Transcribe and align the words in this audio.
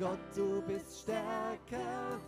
Gott, 0.00 0.18
du 0.34 0.62
bist 0.62 1.02
stärker. 1.02 2.18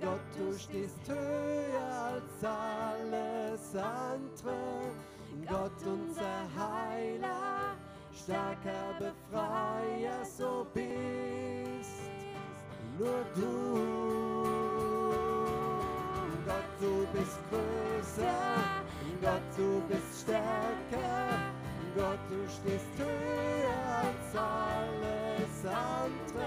Gott, 0.00 0.20
du 0.38 0.58
stehst 0.58 1.06
höher 1.06 2.14
als 2.14 2.42
alles 2.42 3.76
andere. 3.76 4.56
Gott, 5.46 5.72
unser 5.84 6.48
Heiler, 6.56 7.76
starker 8.14 8.94
Befreier, 8.98 10.24
so 10.24 10.66
bist 10.72 12.08
nur 12.98 13.24
du. 13.34 13.74
Gott, 16.46 16.70
du 16.80 17.06
bist 17.12 17.38
größer. 17.50 18.38
Gott, 19.20 19.42
du 19.54 19.82
bist 19.86 20.22
stärker. 20.22 21.38
Gott, 21.94 22.20
du 22.30 22.48
stehst 22.48 22.86
höher 22.96 23.98
als 23.98 24.34
alles 24.34 25.66
andere. 25.66 26.37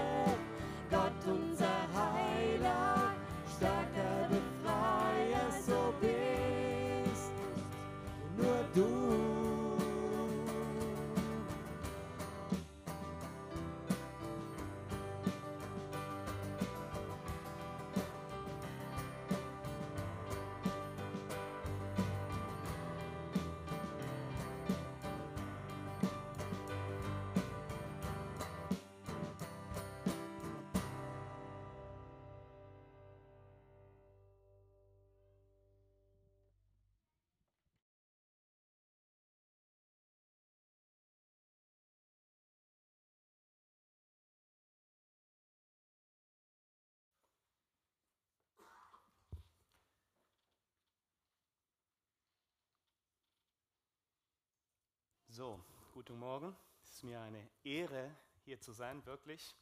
So, 55.34 55.58
guten 55.94 56.18
Morgen. 56.18 56.54
Es 56.82 56.90
ist 56.90 57.04
mir 57.04 57.18
eine 57.18 57.48
Ehre, 57.64 58.14
hier 58.44 58.60
zu 58.60 58.70
sein, 58.70 59.02
wirklich. 59.06 59.56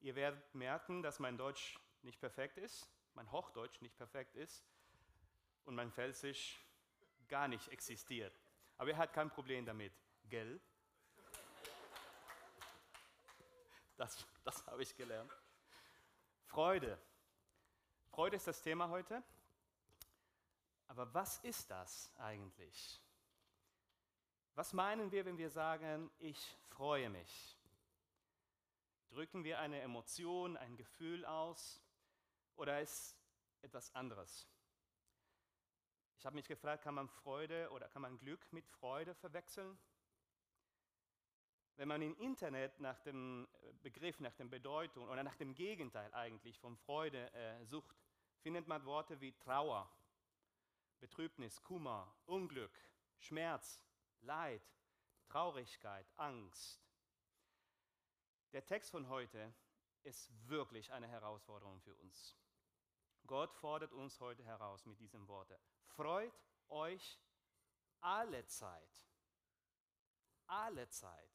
Ihr 0.00 0.14
werdet 0.14 0.54
merken, 0.54 1.02
dass 1.02 1.18
mein 1.18 1.38
Deutsch 1.38 1.80
nicht 2.02 2.20
perfekt 2.20 2.58
ist, 2.58 2.86
mein 3.14 3.32
Hochdeutsch 3.32 3.80
nicht 3.80 3.96
perfekt 3.96 4.36
ist 4.36 4.62
und 5.64 5.74
mein 5.74 5.90
Felsisch 5.90 6.62
gar 7.28 7.48
nicht 7.48 7.68
existiert. 7.68 8.38
Aber 8.76 8.90
er 8.90 8.98
hat 8.98 9.14
kein 9.14 9.30
Problem 9.30 9.64
damit, 9.64 9.94
gell? 10.28 10.60
Das, 13.96 14.26
das 14.44 14.66
habe 14.66 14.82
ich 14.82 14.94
gelernt. 14.98 15.32
Freude. 16.44 17.00
Freude 18.10 18.36
ist 18.36 18.46
das 18.46 18.60
Thema 18.60 18.90
heute. 18.90 19.22
Aber 20.88 21.14
was 21.14 21.38
ist 21.38 21.70
das 21.70 22.12
eigentlich? 22.18 23.00
Was 24.54 24.72
meinen 24.72 25.12
wir, 25.12 25.24
wenn 25.24 25.38
wir 25.38 25.50
sagen, 25.50 26.10
ich 26.18 26.56
freue 26.68 27.08
mich? 27.08 27.56
Drücken 29.08 29.44
wir 29.44 29.58
eine 29.60 29.80
Emotion, 29.80 30.56
ein 30.56 30.76
Gefühl 30.76 31.24
aus 31.24 31.80
oder 32.56 32.80
ist 32.80 33.16
etwas 33.62 33.94
anderes? 33.94 34.48
Ich 36.18 36.26
habe 36.26 36.36
mich 36.36 36.48
gefragt, 36.48 36.84
kann 36.84 36.94
man 36.94 37.08
Freude 37.08 37.70
oder 37.70 37.88
kann 37.88 38.02
man 38.02 38.18
Glück 38.18 38.52
mit 38.52 38.68
Freude 38.68 39.14
verwechseln? 39.14 39.78
Wenn 41.76 41.88
man 41.88 42.02
im 42.02 42.14
Internet 42.18 42.78
nach 42.78 42.98
dem 43.00 43.48
Begriff, 43.82 44.20
nach 44.20 44.34
der 44.34 44.44
Bedeutung 44.44 45.08
oder 45.08 45.22
nach 45.22 45.36
dem 45.36 45.54
Gegenteil 45.54 46.12
eigentlich 46.12 46.58
von 46.58 46.76
Freude 46.76 47.32
äh, 47.32 47.64
sucht, 47.64 47.96
findet 48.40 48.68
man 48.68 48.84
Worte 48.84 49.20
wie 49.20 49.32
Trauer, 49.32 49.90
Betrübnis, 50.98 51.62
Kummer, 51.62 52.12
Unglück, 52.26 52.78
Schmerz, 53.18 53.82
Leid, 54.22 54.62
Traurigkeit, 55.26 56.06
Angst. 56.16 56.80
Der 58.52 58.64
Text 58.64 58.90
von 58.90 59.08
heute 59.08 59.54
ist 60.02 60.30
wirklich 60.48 60.92
eine 60.92 61.08
Herausforderung 61.08 61.80
für 61.80 61.94
uns. 61.96 62.36
Gott 63.26 63.54
fordert 63.54 63.92
uns 63.92 64.18
heute 64.20 64.44
heraus 64.44 64.86
mit 64.86 64.98
diesem 64.98 65.28
Worte. 65.28 65.58
Freut 65.84 66.32
euch 66.68 67.20
alle 68.00 68.44
Zeit. 68.46 69.06
Alle 70.46 70.88
Zeit. 70.88 71.30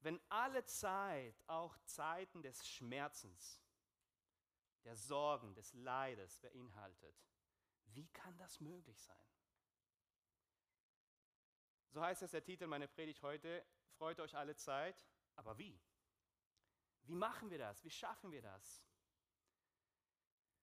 Wenn 0.00 0.20
alle 0.28 0.64
Zeit 0.64 1.42
auch 1.48 1.76
Zeiten 1.84 2.42
des 2.42 2.66
Schmerzens, 2.66 3.60
der 4.84 4.96
Sorgen, 4.96 5.54
des 5.54 5.74
Leides 5.74 6.38
beinhaltet, 6.38 7.16
wie 7.86 8.08
kann 8.08 8.36
das 8.38 8.60
möglich 8.60 9.00
sein? 9.02 9.16
So 11.90 12.00
heißt 12.00 12.22
es 12.22 12.30
der 12.30 12.44
Titel 12.44 12.66
meiner 12.66 12.86
Predigt 12.86 13.22
heute. 13.22 13.64
Freut 13.98 14.20
euch 14.20 14.36
alle 14.36 14.54
Zeit. 14.54 15.04
Aber 15.34 15.58
wie? 15.58 15.80
Wie 17.02 17.14
machen 17.14 17.50
wir 17.50 17.58
das? 17.58 17.82
Wie 17.82 17.90
schaffen 17.90 18.30
wir 18.30 18.42
das? 18.42 18.84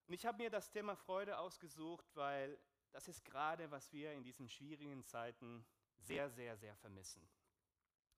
Und 0.07 0.13
ich 0.13 0.25
habe 0.25 0.37
mir 0.37 0.49
das 0.49 0.71
Thema 0.71 0.95
Freude 0.95 1.37
ausgesucht, 1.37 2.05
weil 2.15 2.57
das 2.91 3.09
ist 3.09 3.25
gerade, 3.25 3.69
was 3.71 3.91
wir 3.91 4.13
in 4.13 4.23
diesen 4.23 4.47
schwierigen 4.47 5.03
Zeiten 5.03 5.65
sehr, 5.97 6.29
sehr, 6.29 6.55
sehr 6.55 6.77
vermissen. 6.77 7.27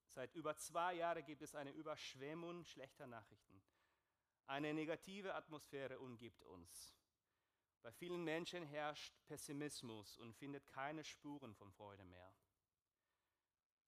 Seit 0.05 0.35
über 0.35 0.55
zwei 0.57 0.93
Jahren 0.93 1.25
gibt 1.25 1.41
es 1.41 1.55
eine 1.55 1.71
Überschwemmung 1.71 2.63
schlechter 2.65 3.07
Nachrichten. 3.07 3.63
Eine 4.45 4.73
negative 4.73 5.33
Atmosphäre 5.33 5.99
umgibt 5.99 6.43
uns. 6.43 6.95
Bei 7.81 7.91
vielen 7.91 8.23
Menschen 8.23 8.63
herrscht 8.63 9.15
Pessimismus 9.25 10.17
und 10.17 10.35
findet 10.35 10.67
keine 10.67 11.03
Spuren 11.03 11.55
von 11.55 11.71
Freude 11.71 12.03
mehr. 12.03 12.33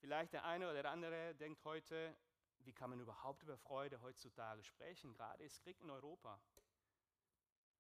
Vielleicht 0.01 0.33
der 0.33 0.43
eine 0.45 0.65
oder 0.65 0.81
der 0.81 0.91
andere 0.91 1.35
denkt 1.35 1.63
heute, 1.63 2.17
wie 2.63 2.73
kann 2.73 2.89
man 2.89 2.99
überhaupt 2.99 3.43
über 3.43 3.55
Freude 3.55 4.01
heutzutage 4.01 4.63
sprechen? 4.63 5.13
Gerade 5.13 5.43
ist 5.43 5.61
Krieg 5.61 5.79
in 5.79 5.91
Europa. 5.91 6.41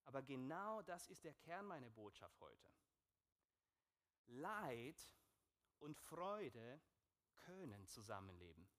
Aber 0.05 0.21
genau 0.21 0.83
das 0.83 1.07
ist 1.07 1.23
der 1.23 1.33
Kern 1.33 1.65
meiner 1.65 1.89
Botschaft 1.89 2.39
heute. 2.39 2.69
Leid 4.27 5.01
und 5.79 5.97
Freude 5.97 6.79
können 7.37 7.87
zusammenleben. 7.87 8.69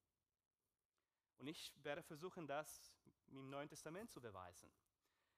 Und 1.39 1.49
ich 1.49 1.73
werde 1.83 2.05
versuchen, 2.05 2.47
das 2.47 2.95
im 3.27 3.51
Neuen 3.51 3.69
Testament 3.69 4.13
zu 4.13 4.21
beweisen. 4.21 4.71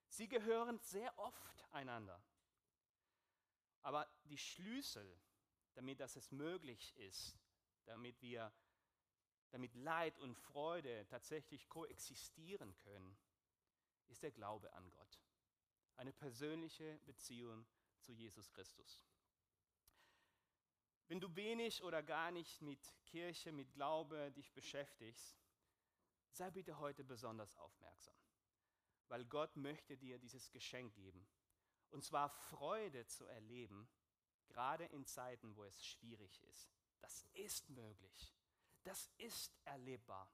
Sie 0.09 0.29
gehören 0.29 0.79
sehr 0.81 1.19
oft 1.19 1.65
einander. 1.73 2.23
Aber 3.81 4.07
die 4.25 4.37
Schlüssel, 4.37 5.19
damit 5.73 6.01
das 6.01 6.17
es 6.17 6.31
möglich 6.31 6.95
ist, 6.97 7.39
damit 7.87 8.21
wir, 8.23 8.53
damit 9.51 9.75
Leid 9.75 10.19
und 10.19 10.37
Freude 10.37 11.07
tatsächlich 11.07 11.69
koexistieren 11.69 12.75
können, 12.77 13.17
ist 14.09 14.23
der 14.23 14.33
Glaube 14.33 14.73
an 14.75 14.91
Gott. 14.91 15.21
Eine 15.97 16.13
persönliche 16.13 16.99
Beziehung 17.05 17.67
zu 18.01 18.13
Jesus 18.13 18.51
Christus. 18.51 19.03
Wenn 21.07 21.21
du 21.21 21.35
wenig 21.37 21.83
oder 21.83 22.03
gar 22.03 22.31
nicht 22.31 22.63
mit 22.63 22.81
Kirche, 23.05 23.53
mit 23.53 23.73
Glaube 23.73 24.33
dich 24.33 24.53
beschäftigst, 24.53 25.39
sei 26.31 26.51
bitte 26.51 26.79
heute 26.79 27.05
besonders 27.05 27.57
aufmerksam, 27.57 28.17
weil 29.09 29.25
Gott 29.25 29.55
möchte 29.57 29.97
dir 29.97 30.19
dieses 30.19 30.51
Geschenk 30.51 30.95
geben. 30.95 31.27
Und 31.91 32.05
zwar 32.05 32.29
Freude 32.29 33.07
zu 33.07 33.27
erleben, 33.27 33.89
gerade 34.47 34.85
in 34.87 35.07
Zeiten, 35.07 35.55
wo 35.57 35.65
es 35.65 35.85
schwierig 35.85 36.43
ist. 36.43 36.75
Das 37.01 37.25
ist 37.35 37.69
möglich. 37.71 38.35
Das 38.83 39.11
ist 39.19 39.53
erlebbar. 39.65 40.29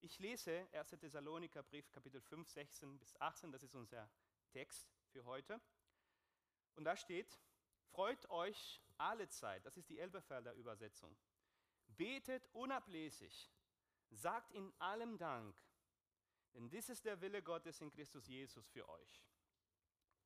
Ich 0.00 0.18
lese 0.18 0.66
1. 0.72 0.90
Thessaloniker 0.90 1.62
Brief 1.62 1.90
Kapitel 1.92 2.20
5, 2.20 2.48
16 2.48 2.98
bis 2.98 3.14
18, 3.20 3.52
das 3.52 3.62
ist 3.62 3.74
unser 3.76 4.10
Text 4.50 4.92
für 5.12 5.24
heute. 5.24 5.60
Und 6.74 6.84
da 6.84 6.96
steht, 6.96 7.38
freut 7.92 8.28
euch 8.30 8.82
alle 8.98 9.28
Zeit, 9.28 9.64
das 9.64 9.76
ist 9.76 9.88
die 9.88 10.00
Elberfelder 10.00 10.54
Übersetzung. 10.54 11.16
Betet 11.86 12.48
unablässig, 12.52 13.52
sagt 14.10 14.50
in 14.52 14.72
allem 14.80 15.18
Dank, 15.18 15.56
denn 16.54 16.68
dies 16.68 16.88
ist 16.88 17.04
der 17.04 17.20
Wille 17.20 17.42
Gottes 17.42 17.80
in 17.80 17.90
Christus 17.90 18.26
Jesus 18.26 18.68
für 18.68 18.88
euch. 18.88 19.22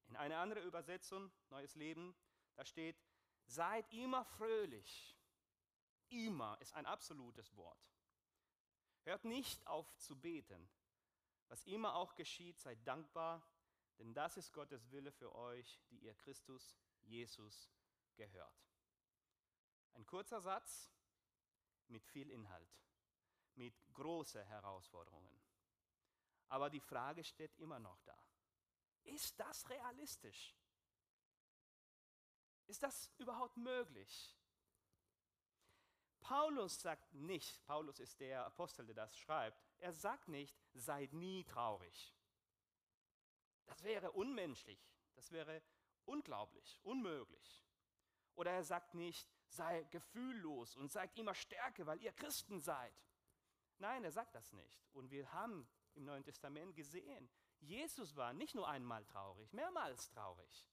In 0.09 0.17
einer 0.17 0.38
anderen 0.38 0.65
Übersetzung, 0.65 1.31
Neues 1.50 1.75
Leben, 1.75 2.15
da 2.55 2.65
steht, 2.65 2.97
Seid 3.47 3.91
immer 3.93 4.25
fröhlich. 4.25 5.17
Immer 6.09 6.61
ist 6.61 6.75
ein 6.75 6.87
absolutes 6.87 7.57
Wort. 7.57 7.79
Hört 9.03 9.25
nicht 9.25 9.67
auf 9.67 9.97
zu 9.99 10.17
beten. 10.17 10.69
Was 11.49 11.65
immer 11.65 11.95
auch 11.95 12.15
geschieht, 12.15 12.59
seid 12.59 12.85
dankbar, 12.87 13.47
denn 13.99 14.13
das 14.13 14.37
ist 14.37 14.53
Gottes 14.53 14.91
Wille 14.91 15.13
für 15.13 15.35
euch, 15.35 15.81
die 15.91 15.99
ihr 15.99 16.15
Christus 16.15 16.77
Jesus 17.03 17.71
gehört. 18.17 18.67
Ein 19.95 20.05
kurzer 20.07 20.41
Satz 20.41 20.91
mit 21.89 22.05
viel 22.05 22.31
Inhalt, 22.31 22.69
mit 23.55 23.75
großen 23.95 24.43
Herausforderungen. 24.45 25.41
Aber 26.49 26.69
die 26.69 26.81
Frage 26.81 27.25
steht 27.25 27.57
immer 27.59 27.79
noch 27.79 28.01
da. 28.03 28.19
Ist 29.05 29.39
das 29.39 29.69
realistisch? 29.71 30.56
Ist 32.67 32.83
das 32.83 33.11
überhaupt 33.19 33.57
möglich? 33.57 34.37
Paulus 36.21 36.81
sagt 36.81 37.15
nicht, 37.15 37.65
Paulus 37.67 38.01
ist 38.01 38.19
der 38.19 38.45
Apostel, 38.47 38.85
der 38.87 38.97
das 38.97 39.17
schreibt, 39.17 39.63
er 39.79 39.93
sagt 39.93 40.27
nicht, 40.27 40.59
seid 40.75 41.13
nie 41.13 41.45
traurig. 41.45 42.15
Das 43.67 43.83
wäre 43.85 44.11
unmenschlich, 44.11 44.91
das 45.15 45.31
wäre 45.31 45.63
unglaublich, 46.05 46.81
unmöglich. 46.83 47.65
Oder 48.35 48.51
er 48.51 48.65
sagt 48.65 48.95
nicht, 48.95 49.29
sei 49.47 49.85
gefühllos 49.85 50.77
und 50.77 50.91
seid 50.91 51.17
immer 51.17 51.35
stärker, 51.35 51.87
weil 51.87 52.03
ihr 52.03 52.12
Christen 52.12 52.59
seid. 52.61 52.95
Nein, 53.79 54.05
er 54.05 54.11
sagt 54.11 54.35
das 54.35 54.53
nicht. 54.53 54.85
Und 54.93 55.11
wir 55.11 55.33
haben 55.33 55.69
im 55.95 56.05
Neuen 56.05 56.25
Testament 56.25 56.75
gesehen, 56.75 57.31
Jesus 57.61 58.17
war 58.17 58.33
nicht 58.33 58.55
nur 58.55 58.69
einmal 58.69 59.05
traurig, 59.07 59.53
mehrmals 59.53 60.09
traurig. 60.11 60.67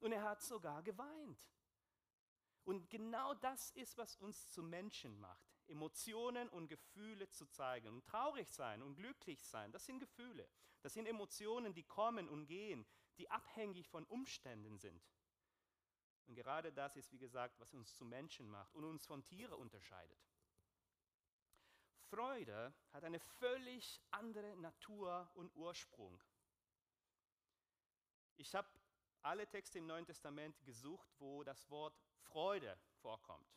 Und 0.00 0.12
er 0.12 0.22
hat 0.22 0.42
sogar 0.42 0.82
geweint. 0.82 1.38
Und 2.64 2.88
genau 2.90 3.34
das 3.34 3.70
ist, 3.72 3.96
was 3.96 4.16
uns 4.16 4.50
zu 4.50 4.62
Menschen 4.62 5.18
macht. 5.18 5.50
Emotionen 5.66 6.48
und 6.48 6.68
Gefühle 6.68 7.28
zu 7.30 7.46
zeigen. 7.46 7.88
Und 7.88 8.04
traurig 8.04 8.48
sein 8.50 8.82
und 8.82 8.96
glücklich 8.96 9.42
sein, 9.44 9.72
das 9.72 9.86
sind 9.86 9.98
Gefühle. 9.98 10.48
Das 10.82 10.94
sind 10.94 11.06
Emotionen, 11.06 11.74
die 11.74 11.84
kommen 11.84 12.28
und 12.28 12.46
gehen, 12.46 12.86
die 13.18 13.30
abhängig 13.30 13.88
von 13.88 14.04
Umständen 14.06 14.78
sind. 14.78 15.02
Und 16.26 16.34
gerade 16.34 16.72
das 16.72 16.96
ist, 16.96 17.12
wie 17.12 17.18
gesagt, 17.18 17.58
was 17.58 17.74
uns 17.74 17.94
zu 17.94 18.04
Menschen 18.04 18.48
macht 18.48 18.74
und 18.74 18.84
uns 18.84 19.04
von 19.04 19.24
Tieren 19.24 19.54
unterscheidet. 19.54 20.18
Freude 22.08 22.72
hat 22.92 23.04
eine 23.04 23.20
völlig 23.20 24.00
andere 24.10 24.56
Natur 24.56 25.30
und 25.34 25.54
Ursprung. 25.54 26.20
Ich 28.36 28.54
habe 28.54 28.68
alle 29.22 29.46
Texte 29.46 29.78
im 29.78 29.86
Neuen 29.86 30.06
Testament 30.06 30.62
gesucht, 30.64 31.08
wo 31.18 31.42
das 31.44 31.68
Wort 31.70 31.98
Freude 32.22 32.78
vorkommt. 33.00 33.48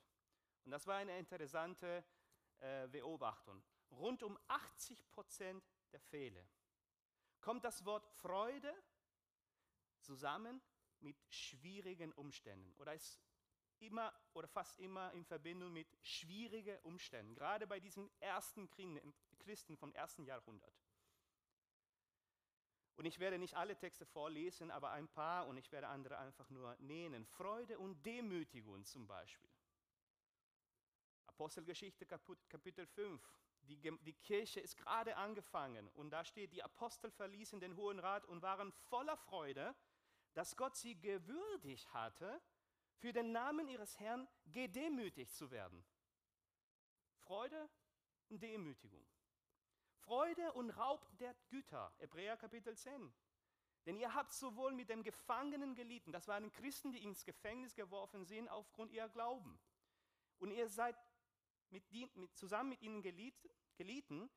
Und 0.65 0.71
das 0.71 0.87
war 0.87 0.97
eine 0.97 1.17
interessante 1.17 2.03
äh, 2.59 2.87
Beobachtung. 2.87 3.63
Rund 3.91 4.23
um 4.23 4.37
80 4.47 5.09
Prozent 5.09 5.63
der 5.91 5.99
Fälle 5.99 6.47
kommt 7.41 7.63
das 7.63 7.85
Wort 7.85 8.07
Freude 8.07 8.73
zusammen 9.99 10.61
mit 10.99 11.17
schwierigen 11.29 12.13
Umständen 12.13 12.73
oder 12.77 12.93
ist 12.93 13.19
immer 13.79 14.13
oder 14.33 14.47
fast 14.47 14.79
immer 14.79 15.11
in 15.13 15.25
Verbindung 15.25 15.73
mit 15.73 15.87
schwierigen 16.01 16.79
Umständen, 16.79 17.35
gerade 17.35 17.67
bei 17.67 17.79
diesen 17.79 18.09
ersten 18.19 18.69
Christen 19.39 19.77
vom 19.77 19.91
ersten 19.93 20.23
Jahrhundert. 20.25 20.73
Und 22.95 23.05
ich 23.05 23.19
werde 23.19 23.39
nicht 23.39 23.55
alle 23.55 23.75
Texte 23.75 24.05
vorlesen, 24.05 24.69
aber 24.69 24.91
ein 24.91 25.07
paar 25.07 25.47
und 25.47 25.57
ich 25.57 25.71
werde 25.71 25.87
andere 25.87 26.17
einfach 26.19 26.49
nur 26.49 26.75
nennen. 26.79 27.25
Freude 27.25 27.79
und 27.79 28.05
Demütigung 28.05 28.85
zum 28.85 29.07
Beispiel. 29.07 29.49
Apostelgeschichte 31.27 32.05
Kapitel 32.05 32.85
5. 32.85 33.21
Die, 33.63 33.77
die 33.77 34.13
Kirche 34.13 34.59
ist 34.59 34.77
gerade 34.77 35.15
angefangen 35.15 35.87
und 35.89 36.11
da 36.11 36.25
steht, 36.25 36.51
die 36.51 36.61
Apostel 36.61 37.09
verließen 37.09 37.59
den 37.59 37.75
Hohen 37.77 37.99
Rat 37.99 38.25
und 38.25 38.41
waren 38.41 38.71
voller 38.89 39.17
Freude, 39.17 39.73
dass 40.33 40.55
Gott 40.57 40.75
sie 40.75 40.99
gewürdigt 40.99 41.91
hatte, 41.93 42.41
für 42.97 43.13
den 43.13 43.31
Namen 43.31 43.67
ihres 43.67 43.99
Herrn 43.99 44.27
gedemütigt 44.45 45.33
zu 45.33 45.49
werden. 45.49 45.83
Freude 47.19 47.69
und 48.29 48.41
Demütigung. 48.41 49.05
Freude 50.05 50.51
und 50.53 50.69
Raub 50.71 51.05
der 51.19 51.33
Güter, 51.49 51.93
Hebräer 51.99 52.35
Kapitel 52.35 52.75
10. 52.75 53.13
Denn 53.85 53.97
ihr 53.97 54.13
habt 54.13 54.33
sowohl 54.33 54.73
mit 54.73 54.89
dem 54.89 55.03
Gefangenen 55.03 55.75
gelitten, 55.75 56.11
das 56.11 56.27
waren 56.27 56.51
Christen, 56.51 56.91
die 56.91 57.03
ins 57.03 57.25
Gefängnis 57.25 57.75
geworfen 57.75 58.25
sind 58.25 58.49
aufgrund 58.49 58.91
ihrer 58.91 59.09
Glauben. 59.09 59.59
Und 60.39 60.51
ihr 60.51 60.67
seid 60.67 60.95
mit, 61.69 61.89
mit, 61.91 62.35
zusammen 62.35 62.69
mit 62.69 62.81
ihnen 62.81 63.01
gelitten, 63.01 63.49
gelitten, 63.75 64.29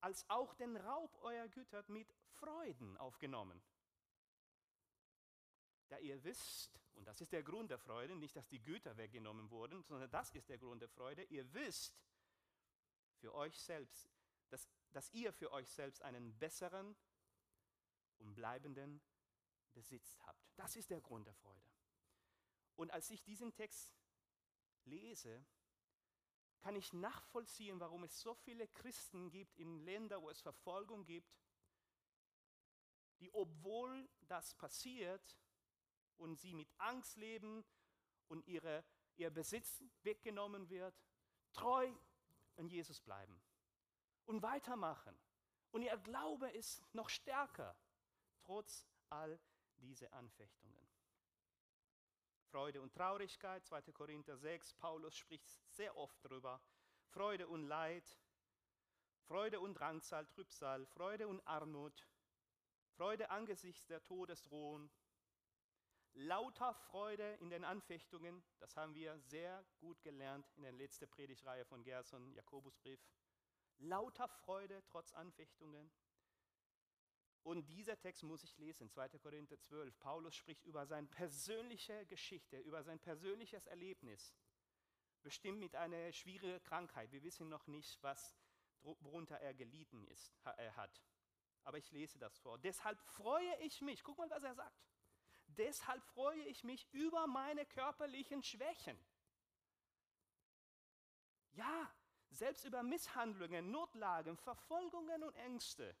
als 0.00 0.28
auch 0.30 0.54
den 0.54 0.76
Raub 0.76 1.16
eurer 1.22 1.48
Güter 1.48 1.84
mit 1.88 2.12
Freuden 2.38 2.96
aufgenommen. 2.96 3.62
Da 5.88 5.98
ihr 5.98 6.22
wisst, 6.24 6.80
und 6.94 7.06
das 7.06 7.20
ist 7.20 7.32
der 7.32 7.42
Grund 7.42 7.70
der 7.70 7.78
Freude, 7.78 8.16
nicht, 8.16 8.34
dass 8.34 8.48
die 8.48 8.62
Güter 8.62 8.96
weggenommen 8.96 9.50
wurden, 9.50 9.82
sondern 9.82 10.10
das 10.10 10.30
ist 10.30 10.48
der 10.48 10.58
Grund 10.58 10.80
der 10.80 10.88
Freude, 10.88 11.22
ihr 11.24 11.52
wisst 11.52 12.02
für 13.20 13.34
euch 13.34 13.58
selbst, 13.58 14.11
dass, 14.52 14.68
dass 14.92 15.10
ihr 15.14 15.32
für 15.32 15.50
euch 15.50 15.70
selbst 15.70 16.02
einen 16.02 16.38
besseren 16.38 16.94
und 18.18 18.34
bleibenden 18.34 19.00
Besitz 19.72 20.18
habt. 20.26 20.46
Das 20.56 20.76
ist 20.76 20.90
der 20.90 21.00
Grund 21.00 21.26
der 21.26 21.34
Freude. 21.34 21.66
Und 22.76 22.90
als 22.90 23.10
ich 23.10 23.24
diesen 23.24 23.54
Text 23.54 23.94
lese, 24.84 25.44
kann 26.60 26.76
ich 26.76 26.92
nachvollziehen, 26.92 27.80
warum 27.80 28.04
es 28.04 28.20
so 28.20 28.34
viele 28.34 28.68
Christen 28.68 29.30
gibt 29.30 29.56
in 29.56 29.78
Ländern, 29.78 30.22
wo 30.22 30.30
es 30.30 30.40
Verfolgung 30.40 31.04
gibt, 31.04 31.34
die, 33.20 33.32
obwohl 33.32 34.08
das 34.20 34.54
passiert, 34.54 35.38
und 36.18 36.38
sie 36.38 36.54
mit 36.54 36.68
Angst 36.78 37.16
leben 37.16 37.64
und 38.28 38.46
ihre, 38.46 38.84
ihr 39.16 39.30
Besitz 39.30 39.82
weggenommen 40.02 40.68
wird, 40.68 40.94
treu 41.52 41.92
an 42.56 42.68
Jesus 42.68 43.00
bleiben 43.00 43.42
und 44.26 44.42
weitermachen. 44.42 45.18
Und 45.70 45.82
ihr 45.82 45.96
Glaube 45.98 46.50
ist 46.50 46.82
noch 46.94 47.08
stärker, 47.08 47.76
trotz 48.42 48.86
all 49.08 49.38
dieser 49.78 50.12
Anfechtungen. 50.12 50.88
Freude 52.52 52.82
und 52.82 52.92
Traurigkeit, 52.92 53.64
2. 53.64 53.80
Korinther 53.92 54.36
6, 54.36 54.74
Paulus 54.74 55.16
spricht 55.16 55.48
sehr 55.70 55.96
oft 55.96 56.22
darüber. 56.22 56.60
Freude 57.08 57.48
und 57.48 57.64
Leid, 57.64 58.18
Freude 59.24 59.60
und 59.60 59.74
Drangsal, 59.74 60.26
Trübsal, 60.26 60.84
Freude 60.86 61.28
und 61.28 61.40
Armut, 61.46 62.06
Freude 62.90 63.30
angesichts 63.30 63.86
der 63.86 64.02
Todesdrohung, 64.02 64.90
lauter 66.14 66.74
Freude 66.74 67.34
in 67.40 67.48
den 67.48 67.64
Anfechtungen. 67.64 68.42
Das 68.58 68.76
haben 68.76 68.94
wir 68.94 69.18
sehr 69.18 69.64
gut 69.80 70.02
gelernt 70.02 70.50
in 70.56 70.62
der 70.62 70.72
letzten 70.72 71.08
Predigtreihe 71.08 71.64
von 71.64 71.82
Gerson, 71.82 72.32
Jakobusbrief. 72.34 73.00
Lauter 73.82 74.28
Freude 74.28 74.82
trotz 74.86 75.12
Anfechtungen. 75.12 75.90
Und 77.42 77.68
dieser 77.68 77.98
Text 77.98 78.22
muss 78.22 78.44
ich 78.44 78.56
lesen, 78.58 78.88
2. 78.88 79.08
Korinther 79.18 79.58
12. 79.58 79.98
Paulus 79.98 80.36
spricht 80.36 80.64
über 80.64 80.86
seine 80.86 81.08
persönliche 81.08 82.06
Geschichte, 82.06 82.58
über 82.58 82.84
sein 82.84 83.00
persönliches 83.00 83.66
Erlebnis. 83.66 84.32
Bestimmt 85.22 85.58
mit 85.58 85.74
einer 85.74 86.12
schwierigen 86.12 86.62
Krankheit. 86.62 87.10
Wir 87.10 87.22
wissen 87.24 87.48
noch 87.48 87.66
nicht, 87.66 88.00
was, 88.02 88.36
worunter 88.82 89.40
er 89.40 89.54
gelitten 89.54 90.06
ist, 90.06 90.32
er 90.44 90.76
hat. 90.76 91.02
Aber 91.64 91.78
ich 91.78 91.90
lese 91.90 92.18
das 92.18 92.38
vor. 92.38 92.58
Deshalb 92.58 93.00
freue 93.00 93.56
ich 93.60 93.80
mich. 93.80 94.02
Guck 94.04 94.18
mal, 94.18 94.30
was 94.30 94.42
er 94.42 94.54
sagt. 94.54 94.86
Deshalb 95.46 96.02
freue 96.04 96.42
ich 96.44 96.64
mich 96.64 96.88
über 96.92 97.26
meine 97.26 97.66
körperlichen 97.66 98.42
Schwächen. 98.42 98.98
Ja, 101.52 101.92
selbst 102.32 102.64
über 102.64 102.82
Misshandlungen, 102.82 103.70
Notlagen, 103.70 104.36
Verfolgungen 104.36 105.22
und 105.22 105.34
Ängste, 105.36 105.94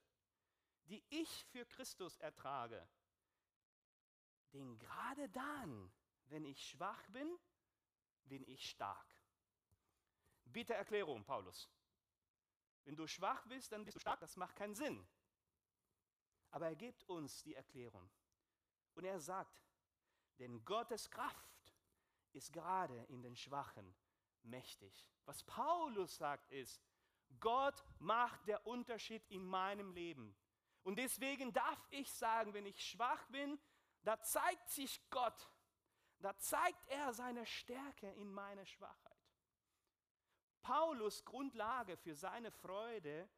die 0.86 1.04
ich 1.10 1.44
für 1.46 1.64
Christus 1.66 2.16
ertrage. 2.18 2.88
Denn 4.52 4.78
gerade 4.78 5.28
dann, 5.28 5.92
wenn 6.26 6.44
ich 6.44 6.66
schwach 6.66 7.06
bin, 7.08 7.38
bin 8.24 8.46
ich 8.48 8.68
stark. 8.68 9.14
Bitte 10.44 10.74
Erklärung, 10.74 11.24
Paulus. 11.24 11.68
Wenn 12.84 12.96
du 12.96 13.06
schwach 13.06 13.46
bist, 13.46 13.72
dann 13.72 13.84
bist 13.84 13.96
du 13.96 14.00
stark. 14.00 14.20
Das 14.20 14.36
macht 14.36 14.56
keinen 14.56 14.74
Sinn. 14.74 15.06
Aber 16.50 16.66
er 16.66 16.76
gibt 16.76 17.04
uns 17.04 17.42
die 17.42 17.54
Erklärung. 17.54 18.10
Und 18.94 19.04
er 19.04 19.20
sagt, 19.20 19.62
denn 20.38 20.64
Gottes 20.64 21.10
Kraft 21.10 21.74
ist 22.32 22.52
gerade 22.52 23.04
in 23.04 23.22
den 23.22 23.36
Schwachen 23.36 23.94
mächtig. 24.42 25.11
Was 25.24 25.42
Paulus 25.44 26.16
sagt 26.16 26.50
ist, 26.50 26.82
Gott 27.40 27.82
macht 27.98 28.46
der 28.46 28.66
Unterschied 28.66 29.24
in 29.28 29.44
meinem 29.44 29.92
Leben. 29.92 30.36
Und 30.82 30.96
deswegen 30.96 31.52
darf 31.52 31.78
ich 31.90 32.12
sagen, 32.12 32.54
wenn 32.54 32.66
ich 32.66 32.84
schwach 32.84 33.24
bin, 33.26 33.58
da 34.02 34.20
zeigt 34.20 34.68
sich 34.68 35.00
Gott, 35.10 35.48
da 36.18 36.36
zeigt 36.38 36.88
er 36.88 37.12
seine 37.12 37.46
Stärke 37.46 38.10
in 38.12 38.32
meiner 38.32 38.66
Schwachheit. 38.66 39.12
Paulus 40.62 41.24
Grundlage 41.24 41.96
für 41.96 42.14
seine 42.14 42.50
Freude 42.50 43.28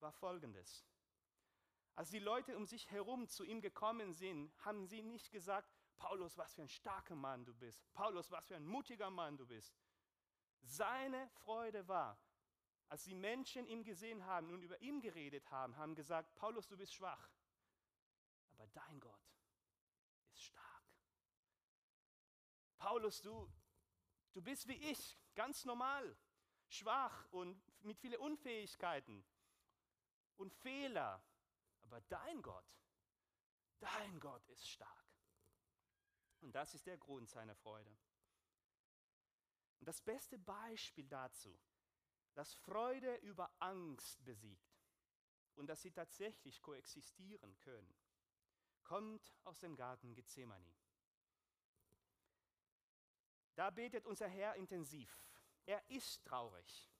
war 0.00 0.12
folgendes. 0.12 0.86
Als 1.94 2.10
die 2.10 2.18
Leute 2.18 2.56
um 2.56 2.64
sich 2.64 2.90
herum 2.90 3.28
zu 3.28 3.44
ihm 3.44 3.60
gekommen 3.60 4.14
sind, 4.14 4.52
haben 4.64 4.86
sie 4.86 5.02
nicht 5.02 5.30
gesagt, 5.30 5.68
Paulus, 5.98 6.38
was 6.38 6.54
für 6.54 6.62
ein 6.62 6.68
starker 6.68 7.14
Mann 7.14 7.44
du 7.44 7.54
bist. 7.54 7.92
Paulus, 7.92 8.30
was 8.30 8.46
für 8.46 8.56
ein 8.56 8.64
mutiger 8.64 9.10
Mann 9.10 9.36
du 9.36 9.46
bist. 9.46 9.74
Seine 10.62 11.28
Freude 11.28 11.86
war, 11.88 12.18
als 12.88 13.04
die 13.04 13.14
Menschen 13.14 13.66
ihn 13.66 13.84
gesehen 13.84 14.24
haben 14.26 14.52
und 14.52 14.62
über 14.62 14.80
ihn 14.80 15.00
geredet 15.00 15.50
haben, 15.50 15.76
haben 15.76 15.94
gesagt, 15.94 16.34
Paulus, 16.34 16.66
du 16.66 16.76
bist 16.76 16.94
schwach, 16.94 17.30
aber 18.50 18.66
dein 18.68 19.00
Gott 19.00 19.32
ist 20.32 20.42
stark. 20.42 20.84
Paulus, 22.78 23.22
du, 23.22 23.48
du 24.32 24.42
bist 24.42 24.66
wie 24.68 24.90
ich, 24.90 25.18
ganz 25.34 25.64
normal, 25.64 26.16
schwach 26.68 27.26
und 27.30 27.62
mit 27.82 27.98
vielen 27.98 28.18
Unfähigkeiten 28.20 29.24
und 30.36 30.52
Fehler, 30.52 31.22
aber 31.82 32.00
dein 32.02 32.42
Gott, 32.42 32.66
dein 33.78 34.18
Gott 34.18 34.46
ist 34.48 34.68
stark. 34.68 35.06
Und 36.40 36.52
das 36.52 36.74
ist 36.74 36.86
der 36.86 36.96
Grund 36.96 37.28
seiner 37.28 37.54
Freude. 37.54 37.96
Und 39.80 39.86
das 39.86 40.00
beste 40.00 40.38
Beispiel 40.38 41.08
dazu, 41.08 41.58
dass 42.34 42.54
Freude 42.54 43.16
über 43.16 43.50
Angst 43.58 44.22
besiegt 44.24 44.78
und 45.56 45.66
dass 45.66 45.82
sie 45.82 45.90
tatsächlich 45.90 46.60
koexistieren 46.62 47.58
können, 47.58 47.94
kommt 48.84 49.34
aus 49.44 49.58
dem 49.58 49.76
Garten 49.76 50.14
Gethsemane. 50.14 50.74
Da 53.54 53.70
betet 53.70 54.06
unser 54.06 54.28
Herr 54.28 54.54
intensiv. 54.54 55.24
Er 55.66 55.82
ist 55.90 56.24
traurig. 56.24 56.90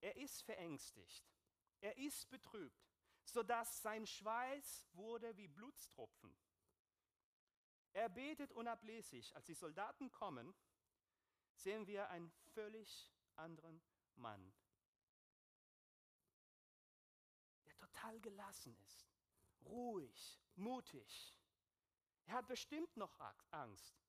Er 0.00 0.16
ist 0.16 0.42
verängstigt. 0.42 1.24
Er 1.80 1.96
ist 1.96 2.28
betrübt, 2.30 2.92
sodass 3.24 3.82
sein 3.82 4.06
Schweiß 4.06 4.88
wurde 4.92 5.36
wie 5.36 5.48
Blutstropfen. 5.48 6.36
Er 7.92 8.08
betet 8.08 8.52
unablässig. 8.52 9.34
Als 9.34 9.46
die 9.46 9.54
Soldaten 9.54 10.10
kommen, 10.10 10.54
sehen 11.54 11.86
wir 11.86 12.08
einen 12.10 12.30
völlig 12.54 13.12
anderen 13.36 13.82
Mann, 14.14 14.52
der 17.64 17.74
total 17.76 18.20
gelassen 18.20 18.76
ist, 18.84 19.06
ruhig, 19.64 20.40
mutig. 20.56 21.38
Er 22.24 22.34
hat 22.34 22.46
bestimmt 22.46 22.96
noch 22.96 23.18
Angst. 23.50 24.00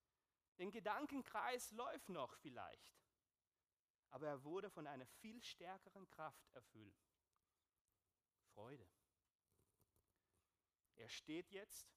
Den 0.59 0.71
Gedankenkreis 0.71 1.71
läuft 1.71 2.09
noch 2.09 2.35
vielleicht. 2.37 2.93
Aber 4.11 4.27
er 4.27 4.43
wurde 4.43 4.69
von 4.69 4.85
einer 4.85 5.07
viel 5.07 5.41
stärkeren 5.41 6.07
Kraft 6.07 6.47
erfüllt. 6.53 7.03
Freude. 8.53 8.87
Er 10.95 11.09
steht 11.09 11.49
jetzt 11.49 11.91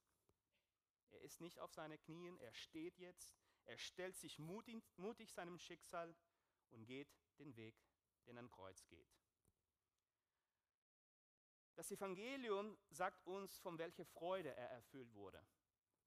er 1.16 1.22
ist 1.22 1.40
nicht 1.40 1.58
auf 1.60 1.72
seinen 1.72 1.98
Knien, 2.00 2.38
er 2.38 2.52
steht 2.52 2.98
jetzt, 2.98 3.34
er 3.66 3.78
stellt 3.78 4.16
sich 4.16 4.38
mutig, 4.38 4.82
mutig 4.96 5.32
seinem 5.32 5.58
Schicksal 5.58 6.14
und 6.70 6.86
geht 6.86 7.14
den 7.38 7.54
Weg, 7.56 7.76
den 8.26 8.38
ein 8.38 8.50
Kreuz 8.50 8.86
geht. 8.86 9.08
Das 11.74 11.90
Evangelium 11.90 12.78
sagt 12.88 13.26
uns, 13.26 13.58
von 13.58 13.78
welcher 13.78 14.06
Freude 14.06 14.54
er 14.56 14.70
erfüllt 14.70 15.12
wurde. 15.14 15.44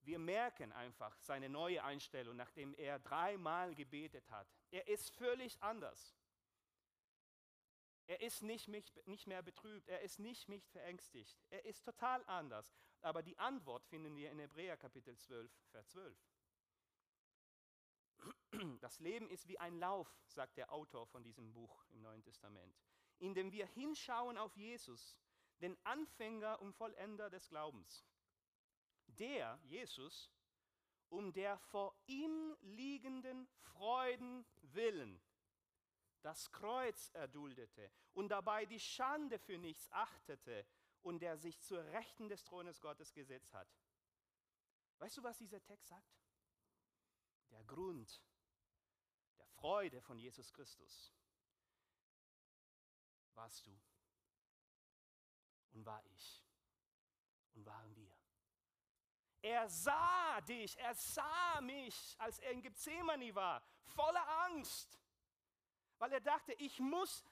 Wir 0.01 0.18
merken 0.18 0.72
einfach 0.72 1.16
seine 1.20 1.50
neue 1.50 1.84
Einstellung, 1.84 2.36
nachdem 2.36 2.74
er 2.74 3.00
dreimal 3.00 3.75
gebetet 3.75 4.30
hat. 4.32 4.48
Er 4.72 4.88
ist 4.88 5.12
völlig 5.12 5.62
anders. 5.62 6.16
Er 8.08 8.22
ist 8.22 8.42
nicht, 8.42 8.68
nicht 8.68 9.28
mehr 9.28 9.44
betrübt, 9.44 9.88
er 9.88 10.01
ist 10.01 10.18
nicht, 10.18 10.50
nicht 10.50 10.68
verängstigt, 10.70 11.38
er 11.51 11.63
ist 11.66 11.86
total 11.86 12.24
anders. 12.25 12.74
Aber 13.01 13.22
die 13.22 13.38
Antwort 13.38 13.86
finden 13.86 14.16
wir 14.16 14.32
in 14.32 14.39
Hebräer 14.39 14.78
Kapitel 14.78 15.16
12, 15.16 15.51
Vers 15.70 15.89
12. 15.89 16.18
Das 18.82 19.00
Leben 19.00 19.30
ist 19.30 19.48
wie 19.48 19.60
ein 19.60 19.78
Lauf, 19.78 20.12
sagt 20.28 20.58
der 20.58 20.72
Autor 20.72 21.06
von 21.08 21.24
diesem 21.24 21.54
Buch 21.54 21.86
im 21.90 22.02
Neuen 22.02 22.24
Testament, 22.24 22.76
in 23.20 23.34
dem 23.34 23.52
wir 23.52 23.66
hinschauen 23.68 24.38
auf 24.38 24.56
Jesus, 24.58 25.18
den 25.62 25.78
Anfänger 25.86 26.60
und 26.62 26.74
Vollender 26.74 27.30
des 27.30 27.48
Glaubens. 27.50 28.06
Der, 29.08 29.60
Jesus, 29.64 30.32
um 31.10 31.32
der 31.34 31.58
vor 31.58 31.96
ihm 32.08 32.56
liegenden 32.62 33.48
Freuden 33.62 34.46
willen 34.62 35.22
das 36.22 36.52
Kreuz 36.52 37.10
erduldete 37.14 37.92
und 38.14 38.30
dabei 38.30 38.66
die 38.66 38.80
Schande 38.80 39.40
für 39.40 39.58
nichts 39.58 39.90
achtete 39.92 40.66
und 41.02 41.20
der 41.20 41.38
sich 41.38 41.60
zur 41.62 41.84
Rechten 41.86 42.30
des 42.30 42.44
Thrones 42.44 42.82
Gottes 42.82 43.14
gesetzt 43.14 43.54
hat. 43.54 43.68
Weißt 44.98 45.18
du, 45.18 45.24
was 45.24 45.38
dieser 45.38 45.64
Text 45.64 45.88
sagt? 45.88 46.20
Der 47.51 47.63
Grund 47.65 48.22
der 49.38 49.48
Freude 49.48 50.01
von 50.01 50.18
Jesus 50.18 50.51
Christus 50.53 51.13
warst 53.34 53.65
du 53.65 53.79
und 55.72 55.86
war 55.86 56.03
ich 56.06 56.44
und 57.53 57.65
waren 57.65 57.96
wir. 57.96 58.13
Er 59.41 59.70
sah 59.70 60.41
dich, 60.41 60.77
er 60.77 60.94
sah 60.96 61.62
mich, 61.62 62.15
als 62.20 62.39
er 62.39 62.51
in 62.51 62.62
Gethsemane 62.62 63.34
war, 63.34 63.63
voller 63.84 64.27
Angst 64.46 65.00
weil 66.00 66.13
er 66.13 66.22
dachte, 66.22 66.53
ich 66.53 66.79
muss 66.79 67.24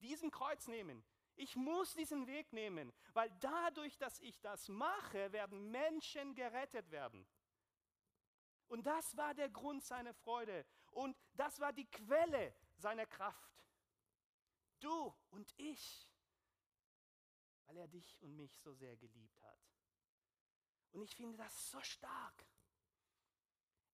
diesen 0.00 0.30
Kreuz 0.30 0.66
nehmen. 0.66 1.04
Ich 1.36 1.54
muss 1.54 1.94
diesen 1.94 2.26
Weg 2.26 2.52
nehmen, 2.52 2.92
weil 3.12 3.30
dadurch, 3.38 3.96
dass 3.96 4.18
ich 4.18 4.40
das 4.40 4.68
mache, 4.68 5.30
werden 5.30 5.70
Menschen 5.70 6.34
gerettet 6.34 6.90
werden. 6.90 7.24
Und 8.68 8.86
das 8.86 9.16
war 9.16 9.34
der 9.34 9.48
Grund 9.48 9.82
seiner 9.82 10.14
Freude 10.14 10.64
und 10.92 11.16
das 11.34 11.58
war 11.58 11.72
die 11.72 11.90
Quelle 11.90 12.54
seiner 12.76 13.06
Kraft. 13.06 13.64
Du 14.80 15.14
und 15.30 15.52
ich, 15.56 16.08
weil 17.66 17.78
er 17.78 17.88
dich 17.88 18.20
und 18.20 18.36
mich 18.36 18.58
so 18.60 18.72
sehr 18.74 18.96
geliebt 18.96 19.42
hat. 19.42 19.58
Und 20.92 21.02
ich 21.02 21.14
finde 21.16 21.36
das 21.36 21.70
so 21.70 21.80
stark. 21.80 22.46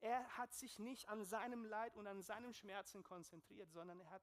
Er 0.00 0.37
hat 0.37 0.52
sich 0.52 0.78
nicht 0.78 1.09
an 1.09 1.25
seinem 1.25 1.64
Leid 1.64 1.97
und 1.97 2.07
an 2.07 2.21
seinen 2.21 2.52
Schmerzen 2.52 3.02
konzentriert, 3.02 3.73
sondern 3.73 4.00
er, 4.00 4.11
hat, 4.11 4.23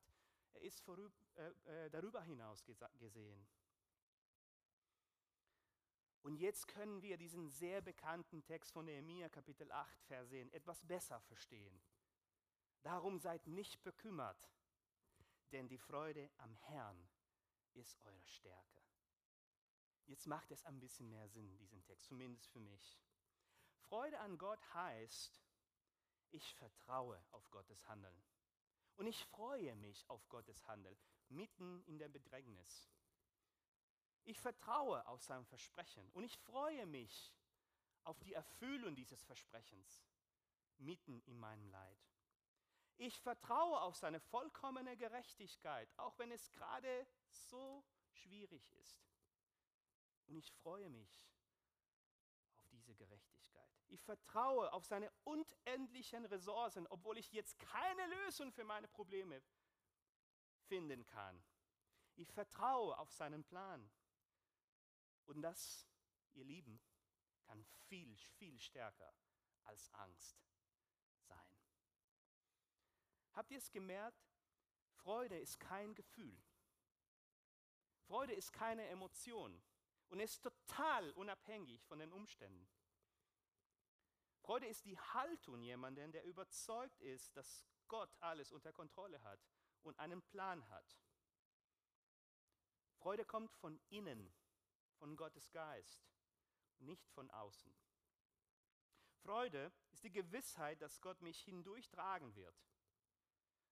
er 0.54 0.62
ist 0.62 0.80
vorüber, 0.82 1.16
äh, 1.36 1.86
äh, 1.86 1.90
darüber 1.90 2.22
hinaus 2.22 2.64
gesehen. 3.00 3.48
Und 6.24 6.36
jetzt 6.36 6.68
können 6.68 7.02
wir 7.02 7.18
diesen 7.18 7.50
sehr 7.50 7.82
bekannten 7.82 8.44
Text 8.44 8.72
von 8.72 8.86
Nehemiah 8.86 9.30
Kapitel 9.30 9.72
8 9.72 10.04
versehen, 10.04 10.52
etwas 10.54 10.86
besser 10.86 11.20
verstehen. 11.22 11.82
Darum 12.84 13.18
seid 13.18 13.48
nicht 13.48 13.84
bekümmert, 13.84 14.52
denn 15.52 15.68
die 15.68 15.80
Freude 15.80 16.30
am 16.38 16.56
Herrn 16.56 17.10
ist 17.74 18.00
eure 18.06 18.28
Stärke. 18.28 18.82
Jetzt 20.06 20.28
macht 20.28 20.52
es 20.52 20.64
ein 20.66 20.80
bisschen 20.80 21.10
mehr 21.10 21.28
Sinn, 21.30 21.58
diesen 21.58 21.82
Text, 21.84 22.08
zumindest 22.08 22.48
für 22.52 22.60
mich. 22.60 23.00
Freude 23.80 24.20
an 24.20 24.38
Gott 24.38 24.62
heißt, 24.74 25.42
ich 26.32 26.54
vertraue 26.56 27.24
auf 27.32 27.50
Gottes 27.52 27.88
Handeln. 27.88 28.24
Und 28.96 29.08
ich 29.08 29.26
freue 29.26 29.76
mich 29.76 30.08
auf 30.10 30.28
Gottes 30.30 30.68
Handeln 30.68 30.98
mitten 31.30 31.84
in 31.86 31.98
der 31.98 32.10
Bedrängnis. 32.10 32.90
Ich 34.24 34.40
vertraue 34.40 35.06
auf 35.08 35.22
sein 35.22 35.46
Versprechen 35.46 36.10
und 36.12 36.24
ich 36.24 36.38
freue 36.38 36.86
mich 36.86 37.34
auf 38.04 38.20
die 38.22 38.34
Erfüllung 38.34 38.96
dieses 38.96 39.24
Versprechens 39.24 40.04
mitten 40.78 41.22
in 41.22 41.40
meinem 41.40 41.68
Leid. 41.70 42.00
Ich 42.98 43.20
vertraue 43.20 43.82
auf 43.82 43.96
seine 43.96 44.20
vollkommene 44.20 44.96
Gerechtigkeit, 44.96 45.90
auch 45.98 46.18
wenn 46.20 46.32
es 46.32 46.52
gerade 46.52 47.08
so 47.30 47.84
schwierig 48.12 48.72
ist. 48.74 49.08
Und 50.28 50.36
ich 50.36 50.52
freue 50.52 50.90
mich 50.90 51.10
auf 52.56 52.68
diese 52.70 52.94
Gerechtigkeit. 52.96 53.70
Ich 53.88 54.04
vertraue 54.04 54.72
auf 54.72 54.86
seine 54.86 55.12
unendlichen 55.24 56.26
Ressourcen, 56.26 56.88
obwohl 56.88 57.18
ich 57.18 57.32
jetzt 57.32 57.60
keine 57.60 58.06
Lösung 58.08 58.52
für 58.52 58.64
meine 58.64 58.88
Probleme 58.88 59.42
finden 60.68 61.06
kann. 61.08 61.44
Ich 62.16 62.32
vertraue 62.32 62.98
auf 62.98 63.12
seinen 63.12 63.44
Plan. 63.44 63.90
Und 65.26 65.42
das, 65.42 65.88
ihr 66.34 66.44
Lieben, 66.44 66.82
kann 67.44 67.64
viel, 67.88 68.16
viel 68.38 68.60
stärker 68.60 69.14
als 69.64 69.94
Angst 69.94 70.38
sein. 71.20 71.58
Habt 73.34 73.52
ihr 73.52 73.58
es 73.58 73.72
gemerkt? 73.72 74.30
Freude 74.96 75.38
ist 75.38 75.60
kein 75.60 75.96
Gefühl. 75.96 76.42
Freude 78.04 78.34
ist 78.34 78.52
keine 78.52 78.86
Emotion 78.88 79.62
und 80.10 80.20
ist 80.20 80.42
total 80.42 81.12
unabhängig 81.12 81.84
von 81.86 82.00
den 82.00 82.12
Umständen. 82.12 82.68
Freude 84.42 84.68
ist 84.68 84.86
die 84.86 85.00
Haltung 85.00 85.62
jemanden, 85.62 86.12
der 86.12 86.26
überzeugt 86.26 87.00
ist, 87.02 87.36
dass 87.38 87.66
Gott 87.88 88.14
alles 88.20 88.52
unter 88.52 88.74
Kontrolle 88.74 89.22
hat 89.24 89.40
und 89.84 89.98
einen 90.00 90.22
Plan 90.24 90.68
hat. 90.70 91.00
Freude 92.98 93.24
kommt 93.26 93.54
von 93.54 93.80
innen, 93.90 94.34
von 95.02 95.16
Gottes 95.16 95.52
Geist, 95.52 96.00
nicht 96.78 97.10
von 97.10 97.28
außen. 97.32 97.76
Freude 99.24 99.74
ist 99.92 100.04
die 100.04 100.12
Gewissheit, 100.12 100.80
dass 100.80 101.02
Gott 101.02 101.20
mich 101.24 101.42
hindurch 101.42 101.90
tragen 101.90 102.36
wird. 102.36 102.56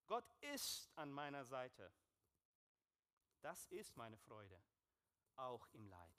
Gott 0.08 0.28
ist 0.42 0.90
an 0.96 1.12
meiner 1.12 1.46
Seite. 1.46 1.94
Das 3.42 3.68
ist 3.68 3.96
meine 3.96 4.18
Freude, 4.18 4.60
auch 5.36 5.68
im 5.74 5.86
Leid. 5.86 6.18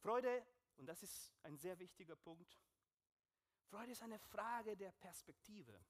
Freude, 0.00 0.46
und 0.76 0.84
das 0.84 1.02
ist 1.02 1.34
ein 1.42 1.56
sehr 1.56 1.78
wichtiger 1.78 2.14
Punkt, 2.14 2.60
Freude 3.70 3.92
ist 3.92 4.02
eine 4.02 4.18
Frage 4.18 4.76
der 4.76 4.92
Perspektive. 4.92 5.82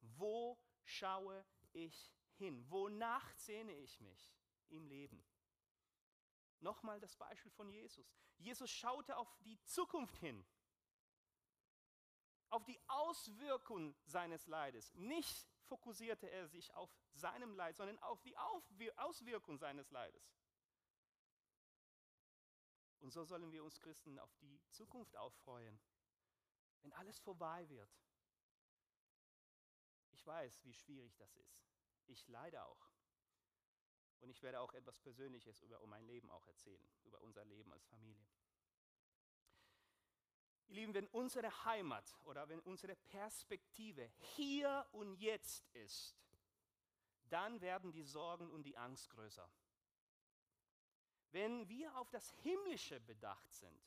Wo 0.00 0.56
schaue 0.84 1.44
ich 1.72 2.12
hin? 2.34 2.64
Wonach 2.70 3.34
sehne 3.34 3.72
ich 3.72 3.98
mich 3.98 4.38
im 4.68 4.86
Leben? 4.86 5.27
Nochmal 6.60 7.00
das 7.00 7.16
Beispiel 7.16 7.52
von 7.52 7.70
Jesus. 7.70 8.10
Jesus 8.38 8.70
schaute 8.70 9.16
auf 9.16 9.32
die 9.44 9.60
Zukunft 9.62 10.16
hin, 10.16 10.46
auf 12.50 12.64
die 12.64 12.80
Auswirkungen 12.88 13.94
seines 14.04 14.46
Leides. 14.46 14.92
Nicht 14.94 15.48
fokussierte 15.66 16.30
er 16.30 16.48
sich 16.48 16.74
auf 16.74 16.90
seinem 17.12 17.54
Leid, 17.54 17.76
sondern 17.76 17.98
auf 18.00 18.20
die 18.22 18.36
Auswirkungen 18.96 19.58
seines 19.58 19.90
Leides. 19.90 20.34
Und 23.00 23.12
so 23.12 23.24
sollen 23.24 23.52
wir 23.52 23.62
uns 23.62 23.78
Christen 23.78 24.18
auf 24.18 24.34
die 24.38 24.60
Zukunft 24.70 25.16
auffreuen, 25.16 25.78
wenn 26.82 26.92
alles 26.94 27.18
vorbei 27.20 27.68
wird. 27.68 27.90
Ich 30.10 30.26
weiß, 30.26 30.64
wie 30.64 30.74
schwierig 30.74 31.14
das 31.16 31.36
ist. 31.36 31.62
Ich 32.06 32.26
leide 32.26 32.64
auch. 32.64 32.87
Und 34.20 34.30
ich 34.30 34.42
werde 34.42 34.60
auch 34.60 34.74
etwas 34.74 34.98
Persönliches 34.98 35.62
über 35.62 35.84
mein 35.86 36.04
Leben 36.06 36.30
auch 36.30 36.46
erzählen, 36.46 36.88
über 37.04 37.20
unser 37.22 37.44
Leben 37.44 37.72
als 37.72 37.86
Familie. 37.86 38.26
Ihr 40.68 40.74
Lieben, 40.74 40.94
wenn 40.94 41.06
unsere 41.08 41.64
Heimat 41.64 42.14
oder 42.24 42.48
wenn 42.48 42.60
unsere 42.60 42.94
Perspektive 42.94 44.10
hier 44.36 44.86
und 44.92 45.14
jetzt 45.14 45.66
ist, 45.72 46.14
dann 47.30 47.60
werden 47.60 47.92
die 47.92 48.02
Sorgen 48.02 48.50
und 48.50 48.64
die 48.64 48.76
Angst 48.76 49.08
größer. 49.10 49.50
Wenn 51.30 51.68
wir 51.68 51.96
auf 51.96 52.10
das 52.10 52.30
Himmlische 52.42 53.00
bedacht 53.00 53.52
sind, 53.54 53.82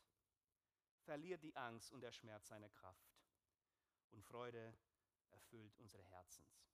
verliert 1.03 1.43
die 1.43 1.55
Angst 1.55 1.91
und 1.91 2.01
der 2.01 2.11
Schmerz 2.11 2.47
seine 2.47 2.69
Kraft 2.69 3.11
und 4.11 4.23
Freude 4.23 4.75
erfüllt 5.31 5.75
unsere 5.77 6.03
Herzens, 6.03 6.65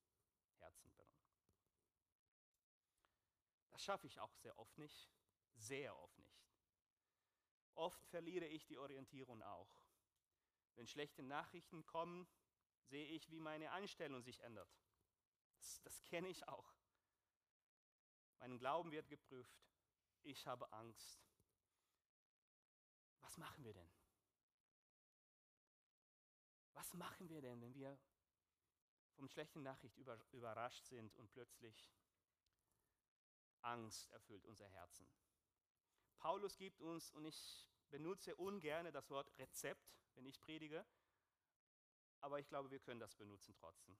Herzen. 0.60 0.88
Das 3.78 3.84
schaffe 3.84 4.08
ich 4.08 4.20
auch 4.20 4.34
sehr 4.38 4.58
oft 4.58 4.76
nicht, 4.80 5.08
sehr 5.54 5.96
oft 6.00 6.18
nicht. 6.18 6.42
Oft 7.76 8.04
verliere 8.08 8.48
ich 8.48 8.66
die 8.66 8.80
Orientierung 8.80 9.44
auch. 9.44 9.70
Wenn 10.74 10.88
schlechte 10.88 11.22
Nachrichten 11.22 11.86
kommen, 11.86 12.28
sehe 12.86 13.06
ich, 13.06 13.30
wie 13.30 13.40
meine 13.40 13.72
Einstellung 13.74 14.24
sich 14.24 14.40
ändert. 14.40 14.68
Das, 15.58 15.80
das 15.84 16.04
kenne 16.06 16.28
ich 16.28 16.48
auch. 16.48 16.74
Mein 18.40 18.58
Glauben 18.58 18.90
wird 18.90 19.10
geprüft. 19.10 19.64
Ich 20.24 20.48
habe 20.48 20.74
Angst. 20.74 21.24
Was 23.20 23.38
machen 23.38 23.64
wir 23.64 23.76
denn? 23.76 23.92
Was 26.74 26.96
machen 26.96 27.30
wir 27.30 27.42
denn, 27.42 27.62
wenn 27.62 27.76
wir 27.76 27.96
von 29.14 29.30
schlechten 29.30 29.62
Nachricht 29.62 30.00
über, 30.00 30.20
überrascht 30.32 30.86
sind 30.86 31.16
und 31.18 31.30
plötzlich 31.30 31.92
Angst 33.62 34.10
erfüllt 34.12 34.46
unser 34.46 34.68
Herzen? 34.68 35.08
Paulus 36.20 36.58
gibt 36.58 36.82
uns, 36.82 37.12
und 37.12 37.26
ich 37.26 37.68
benutze 37.90 38.36
ungern 38.36 38.92
das 38.92 39.10
Wort 39.10 39.32
Rezept, 39.38 39.88
wenn 40.15 40.26
ich 40.26 40.39
predige, 40.39 40.86
aber 42.22 42.39
ich 42.39 42.48
glaube, 42.48 42.72
wir 42.72 42.80
können 42.80 43.00
das 43.00 43.15
benutzen 43.15 43.56
trotzdem. 43.56 43.98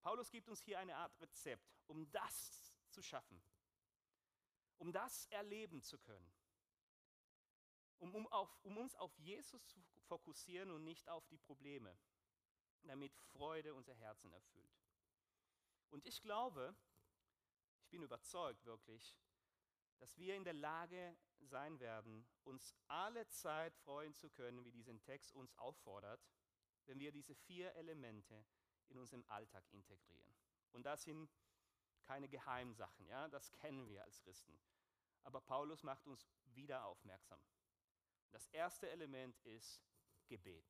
Paulus 0.00 0.30
gibt 0.30 0.48
uns 0.48 0.62
hier 0.62 0.78
eine 0.78 0.96
Art 0.96 1.20
Rezept, 1.20 1.68
um 1.86 2.10
das 2.12 2.72
zu 2.90 3.02
schaffen, 3.02 3.42
um 4.78 4.92
das 4.92 5.26
erleben 5.26 5.82
zu 5.82 5.98
können, 5.98 6.32
um, 7.98 8.14
um, 8.14 8.26
auf, 8.28 8.56
um 8.62 8.76
uns 8.76 8.94
auf 8.94 9.16
Jesus 9.18 9.66
zu 9.66 9.80
fokussieren 10.06 10.70
und 10.70 10.84
nicht 10.84 11.08
auf 11.08 11.26
die 11.26 11.38
Probleme, 11.38 11.98
damit 12.84 13.16
Freude 13.32 13.74
unser 13.74 13.94
Herzen 13.94 14.32
erfüllt. 14.32 14.70
Und 15.90 16.06
ich 16.06 16.22
glaube, 16.22 16.74
ich 17.86 17.90
bin 17.90 18.02
überzeugt 18.02 18.64
wirklich, 18.64 19.16
dass 19.98 20.18
wir 20.18 20.34
in 20.34 20.42
der 20.42 20.54
Lage 20.54 21.16
sein 21.38 21.78
werden, 21.78 22.26
uns 22.42 22.74
alle 22.88 23.28
Zeit 23.28 23.76
freuen 23.76 24.12
zu 24.16 24.28
können, 24.28 24.64
wie 24.64 24.72
diesen 24.72 25.00
Text 25.04 25.32
uns 25.32 25.56
auffordert, 25.56 26.20
wenn 26.86 26.98
wir 26.98 27.12
diese 27.12 27.36
vier 27.36 27.72
Elemente 27.76 28.44
in 28.88 28.98
unserem 28.98 29.24
Alltag 29.28 29.64
integrieren. 29.70 30.34
Und 30.72 30.84
das 30.84 31.04
sind 31.04 31.30
keine 32.02 32.28
Geheimsachen, 32.28 33.06
ja, 33.06 33.28
das 33.28 33.52
kennen 33.52 33.88
wir 33.88 34.02
als 34.02 34.20
Christen. 34.20 34.58
Aber 35.22 35.40
Paulus 35.40 35.84
macht 35.84 36.08
uns 36.08 36.28
wieder 36.54 36.84
aufmerksam. 36.86 37.40
Das 38.32 38.48
erste 38.48 38.90
Element 38.90 39.38
ist 39.44 39.80
Gebet. 40.26 40.66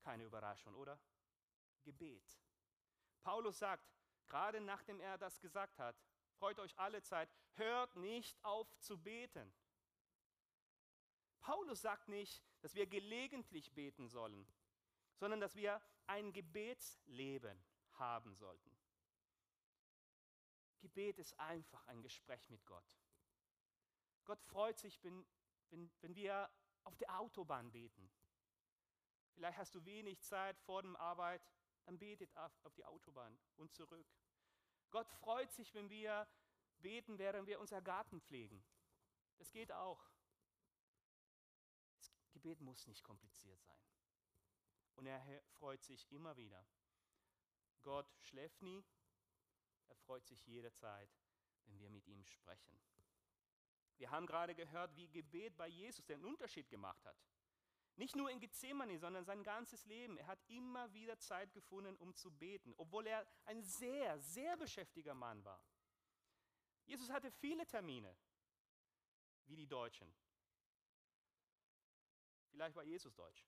Keine 0.00 0.24
Überraschung, 0.24 0.74
oder? 0.74 0.98
Gebet. 1.84 2.40
Paulus 3.22 3.60
sagt, 3.60 3.88
gerade 4.28 4.60
nachdem 4.60 5.00
er 5.00 5.18
das 5.18 5.40
gesagt 5.40 5.78
hat, 5.78 5.96
freut 6.38 6.58
euch 6.58 6.78
alle 6.78 7.02
Zeit, 7.02 7.28
hört 7.54 7.96
nicht 7.96 8.36
auf 8.44 8.68
zu 8.78 8.98
beten. 8.98 9.52
Paulus 11.40 11.80
sagt 11.80 12.08
nicht, 12.08 12.42
dass 12.60 12.74
wir 12.74 12.86
gelegentlich 12.86 13.72
beten 13.72 14.08
sollen, 14.08 14.46
sondern 15.16 15.40
dass 15.40 15.54
wir 15.56 15.80
ein 16.06 16.32
Gebetsleben 16.32 17.64
haben 17.92 18.34
sollten. 18.34 18.76
Gebet 20.80 21.18
ist 21.18 21.38
einfach 21.38 21.84
ein 21.86 22.02
Gespräch 22.02 22.48
mit 22.50 22.64
Gott. 22.66 22.98
Gott 24.24 24.40
freut 24.42 24.78
sich, 24.78 25.02
wenn, 25.02 25.26
wenn, 25.70 25.90
wenn 26.00 26.14
wir 26.14 26.48
auf 26.84 26.96
der 26.96 27.18
Autobahn 27.18 27.70
beten. 27.72 28.10
Vielleicht 29.34 29.58
hast 29.58 29.74
du 29.74 29.84
wenig 29.84 30.20
Zeit 30.20 30.58
vor 30.60 30.82
der 30.82 30.98
Arbeit, 31.00 31.42
dann 31.88 31.98
betet 31.98 32.36
auf, 32.36 32.52
auf 32.64 32.74
die 32.74 32.84
Autobahn 32.84 33.38
und 33.56 33.72
zurück. 33.72 34.06
Gott 34.90 35.08
freut 35.08 35.50
sich, 35.52 35.72
wenn 35.72 35.88
wir 35.88 36.28
beten, 36.80 37.16
während 37.18 37.46
wir 37.46 37.58
unser 37.60 37.80
Garten 37.80 38.20
pflegen. 38.20 38.62
Das 39.38 39.50
geht 39.50 39.72
auch. 39.72 40.06
Das 41.96 42.12
Gebet 42.32 42.60
muss 42.60 42.86
nicht 42.86 43.02
kompliziert 43.02 43.62
sein. 43.62 43.82
Und 44.96 45.06
er 45.06 45.42
freut 45.58 45.82
sich 45.82 46.12
immer 46.12 46.36
wieder. 46.36 46.62
Gott 47.82 48.14
schläft 48.20 48.60
nie. 48.60 48.84
Er 49.86 49.96
freut 49.96 50.26
sich 50.26 50.46
jederzeit, 50.46 51.08
wenn 51.64 51.78
wir 51.78 51.88
mit 51.88 52.06
ihm 52.06 52.22
sprechen. 52.26 52.78
Wir 53.96 54.10
haben 54.10 54.26
gerade 54.26 54.54
gehört, 54.54 54.94
wie 54.94 55.08
Gebet 55.08 55.56
bei 55.56 55.68
Jesus 55.68 56.04
den 56.04 56.22
Unterschied 56.22 56.68
gemacht 56.68 57.02
hat. 57.06 57.16
Nicht 57.98 58.14
nur 58.14 58.30
in 58.30 58.38
Gethsemane, 58.38 58.96
sondern 58.96 59.24
sein 59.24 59.42
ganzes 59.42 59.84
Leben. 59.86 60.18
Er 60.18 60.28
hat 60.28 60.38
immer 60.46 60.92
wieder 60.92 61.18
Zeit 61.18 61.52
gefunden, 61.52 61.96
um 61.96 62.14
zu 62.14 62.30
beten, 62.30 62.72
obwohl 62.76 63.08
er 63.08 63.26
ein 63.44 63.60
sehr, 63.64 64.20
sehr 64.20 64.56
beschäftiger 64.56 65.14
Mann 65.14 65.44
war. 65.44 65.60
Jesus 66.84 67.10
hatte 67.10 67.32
viele 67.32 67.66
Termine, 67.66 68.16
wie 69.46 69.56
die 69.56 69.66
Deutschen. 69.66 70.14
Vielleicht 72.50 72.76
war 72.76 72.84
Jesus 72.84 73.12
deutsch. 73.16 73.44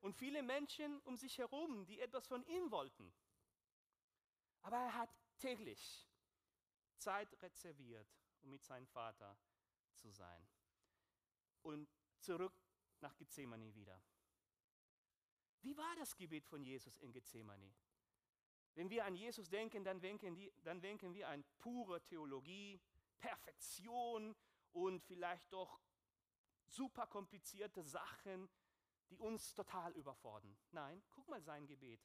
Und 0.00 0.14
viele 0.14 0.42
Menschen 0.42 1.00
um 1.00 1.16
sich 1.16 1.38
herum, 1.38 1.86
die 1.86 1.98
etwas 1.98 2.26
von 2.26 2.44
ihm 2.44 2.70
wollten. 2.70 3.10
Aber 4.60 4.76
er 4.76 4.94
hat 4.94 5.10
täglich 5.38 6.06
Zeit 6.98 7.40
reserviert, 7.40 8.06
um 8.42 8.50
mit 8.50 8.62
seinem 8.62 8.86
Vater 8.86 9.34
zu 9.94 10.10
sein. 10.10 10.46
Und 11.62 11.88
zurück 12.18 12.61
nach 13.02 13.16
Gethsemane 13.16 13.74
wieder. 13.74 14.00
Wie 15.60 15.76
war 15.76 15.94
das 15.96 16.16
Gebet 16.16 16.46
von 16.46 16.62
Jesus 16.62 16.98
in 16.98 17.12
Gethsemane? 17.12 17.72
Wenn 18.74 18.90
wir 18.90 19.04
an 19.04 19.14
Jesus 19.14 19.48
denken, 19.48 19.84
dann 19.84 20.00
denken, 20.00 20.34
die, 20.34 20.52
dann 20.62 20.80
denken 20.80 21.14
wir 21.14 21.28
an 21.28 21.44
pure 21.58 22.02
Theologie, 22.02 22.80
Perfektion 23.20 24.34
und 24.72 25.02
vielleicht 25.04 25.52
doch 25.52 25.80
super 26.66 27.06
komplizierte 27.06 27.82
Sachen, 27.82 28.48
die 29.10 29.18
uns 29.18 29.54
total 29.54 29.92
überfordern. 29.92 30.56
Nein, 30.70 31.02
guck 31.10 31.28
mal 31.28 31.42
sein 31.42 31.66
Gebet. 31.66 32.00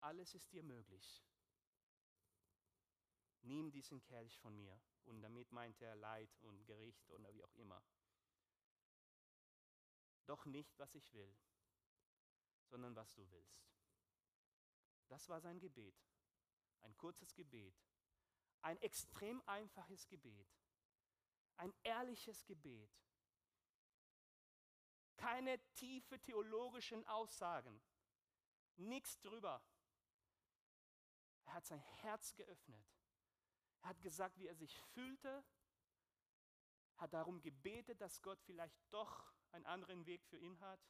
Alles 0.00 0.34
ist 0.34 0.52
dir 0.52 0.62
möglich. 0.62 1.24
Nimm 3.42 3.70
diesen 3.70 4.02
Kelch 4.02 4.38
von 4.38 4.54
mir. 4.54 4.78
Und 5.04 5.22
damit 5.22 5.50
meint 5.52 5.80
er 5.80 5.96
Leid 5.96 6.30
und 6.42 6.64
Gericht 6.66 7.10
oder 7.10 7.32
wie 7.34 7.42
auch 7.42 7.54
immer 7.56 7.82
doch 10.30 10.46
nicht, 10.46 10.78
was 10.78 10.94
ich 10.94 11.12
will, 11.12 11.36
sondern 12.68 12.94
was 12.94 13.12
du 13.14 13.28
willst. 13.32 13.68
Das 15.08 15.28
war 15.28 15.40
sein 15.40 15.58
Gebet. 15.58 15.96
Ein 16.82 16.96
kurzes 16.96 17.34
Gebet. 17.34 17.74
Ein 18.62 18.76
extrem 18.80 19.42
einfaches 19.46 20.06
Gebet. 20.06 20.48
Ein 21.56 21.74
ehrliches 21.82 22.44
Gebet. 22.44 22.90
Keine 25.16 25.58
tiefe 25.72 26.20
theologischen 26.20 27.04
Aussagen. 27.08 27.82
Nichts 28.76 29.18
drüber. 29.20 29.60
Er 31.44 31.54
hat 31.54 31.66
sein 31.66 31.80
Herz 31.80 32.32
geöffnet. 32.34 32.86
Er 33.82 33.88
hat 33.88 34.00
gesagt, 34.00 34.38
wie 34.38 34.46
er 34.46 34.54
sich 34.54 34.78
fühlte. 34.94 35.44
Hat 36.98 37.12
darum 37.12 37.42
gebetet, 37.42 38.00
dass 38.00 38.22
Gott 38.22 38.40
vielleicht 38.42 38.78
doch 38.90 39.29
einen 39.52 39.66
anderen 39.66 40.06
Weg 40.06 40.24
für 40.24 40.36
ihn 40.36 40.58
hat. 40.60 40.80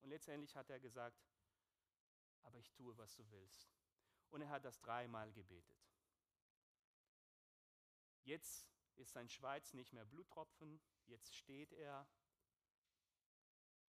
Und 0.00 0.10
letztendlich 0.10 0.56
hat 0.56 0.70
er 0.70 0.80
gesagt, 0.80 1.22
aber 2.42 2.58
ich 2.58 2.70
tue, 2.72 2.96
was 2.96 3.14
du 3.14 3.30
willst. 3.30 3.70
Und 4.30 4.42
er 4.42 4.48
hat 4.48 4.64
das 4.64 4.80
dreimal 4.80 5.32
gebetet. 5.32 5.78
Jetzt 8.24 8.68
ist 8.96 9.12
sein 9.12 9.28
Schweiz 9.28 9.72
nicht 9.74 9.92
mehr 9.92 10.04
Bluttropfen, 10.04 10.80
jetzt 11.06 11.34
steht 11.34 11.72
er 11.72 12.08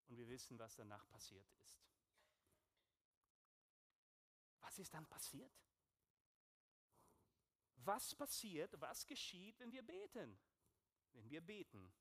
und 0.06 0.16
wir 0.16 0.28
wissen, 0.28 0.58
was 0.58 0.74
danach 0.74 1.06
passiert 1.08 1.48
ist. 1.62 1.80
Was 4.60 4.78
ist 4.78 4.92
dann 4.92 5.06
passiert? 5.06 5.52
Was 7.76 8.14
passiert, 8.14 8.80
was 8.80 9.06
geschieht, 9.06 9.58
wenn 9.60 9.72
wir 9.72 9.82
beten? 9.82 10.38
Wenn 11.12 11.30
wir 11.30 11.40
beten, 11.40 11.92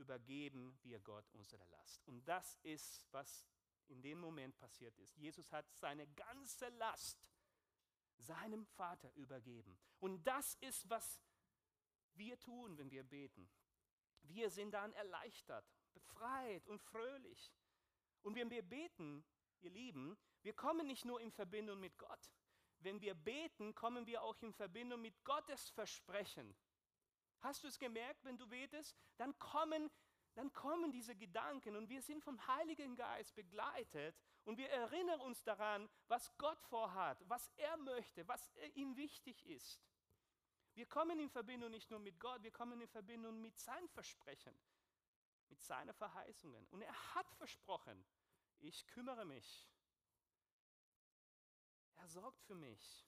übergeben 0.00 0.76
wir 0.82 0.98
Gott 1.00 1.30
unsere 1.32 1.64
Last. 1.66 2.06
Und 2.06 2.26
das 2.26 2.58
ist, 2.62 3.06
was 3.12 3.46
in 3.88 4.02
dem 4.02 4.18
Moment 4.18 4.56
passiert 4.56 4.96
ist. 4.98 5.16
Jesus 5.16 5.52
hat 5.52 5.66
seine 5.74 6.06
ganze 6.08 6.68
Last 6.70 7.30
seinem 8.16 8.66
Vater 8.66 9.12
übergeben. 9.14 9.78
Und 9.98 10.22
das 10.26 10.54
ist, 10.60 10.88
was 10.88 11.20
wir 12.14 12.38
tun, 12.38 12.76
wenn 12.78 12.90
wir 12.90 13.02
beten. 13.02 13.48
Wir 14.22 14.50
sind 14.50 14.72
dann 14.72 14.92
erleichtert, 14.92 15.64
befreit 15.92 16.66
und 16.66 16.80
fröhlich. 16.82 17.52
Und 18.22 18.34
wenn 18.34 18.50
wir 18.50 18.62
beten, 18.62 19.24
ihr 19.60 19.70
Lieben, 19.70 20.18
wir 20.42 20.52
kommen 20.52 20.86
nicht 20.86 21.04
nur 21.04 21.20
in 21.20 21.30
Verbindung 21.30 21.80
mit 21.80 21.96
Gott. 21.98 22.30
Wenn 22.80 23.00
wir 23.00 23.14
beten, 23.14 23.74
kommen 23.74 24.06
wir 24.06 24.22
auch 24.22 24.40
in 24.42 24.52
Verbindung 24.52 25.02
mit 25.02 25.22
Gottes 25.24 25.68
Versprechen. 25.70 26.54
Hast 27.40 27.62
du 27.62 27.68
es 27.68 27.78
gemerkt, 27.78 28.24
wenn 28.24 28.36
du 28.36 28.46
betest? 28.46 28.96
Dann 29.16 29.38
kommen, 29.38 29.90
dann 30.34 30.52
kommen 30.52 30.92
diese 30.92 31.16
Gedanken 31.16 31.76
und 31.76 31.88
wir 31.88 32.02
sind 32.02 32.22
vom 32.22 32.46
Heiligen 32.46 32.96
Geist 32.96 33.34
begleitet 33.34 34.16
und 34.44 34.58
wir 34.58 34.68
erinnern 34.70 35.20
uns 35.20 35.42
daran, 35.42 35.88
was 36.08 36.36
Gott 36.38 36.60
vorhat, 36.62 37.18
was 37.28 37.50
er 37.56 37.76
möchte, 37.78 38.26
was 38.28 38.50
ihm 38.74 38.96
wichtig 38.96 39.46
ist. 39.46 39.80
Wir 40.74 40.86
kommen 40.86 41.18
in 41.18 41.28
Verbindung 41.28 41.70
nicht 41.70 41.90
nur 41.90 41.98
mit 41.98 42.18
Gott, 42.20 42.42
wir 42.42 42.52
kommen 42.52 42.80
in 42.80 42.88
Verbindung 42.88 43.40
mit 43.40 43.58
seinen 43.58 43.88
Versprechen, 43.88 44.54
mit 45.48 45.60
seinen 45.62 45.92
Verheißungen. 45.94 46.66
Und 46.68 46.82
er 46.82 47.14
hat 47.14 47.30
versprochen, 47.34 48.04
ich 48.60 48.86
kümmere 48.86 49.24
mich. 49.24 49.68
Er 51.96 52.08
sorgt 52.08 52.42
für 52.44 52.54
mich. 52.54 53.06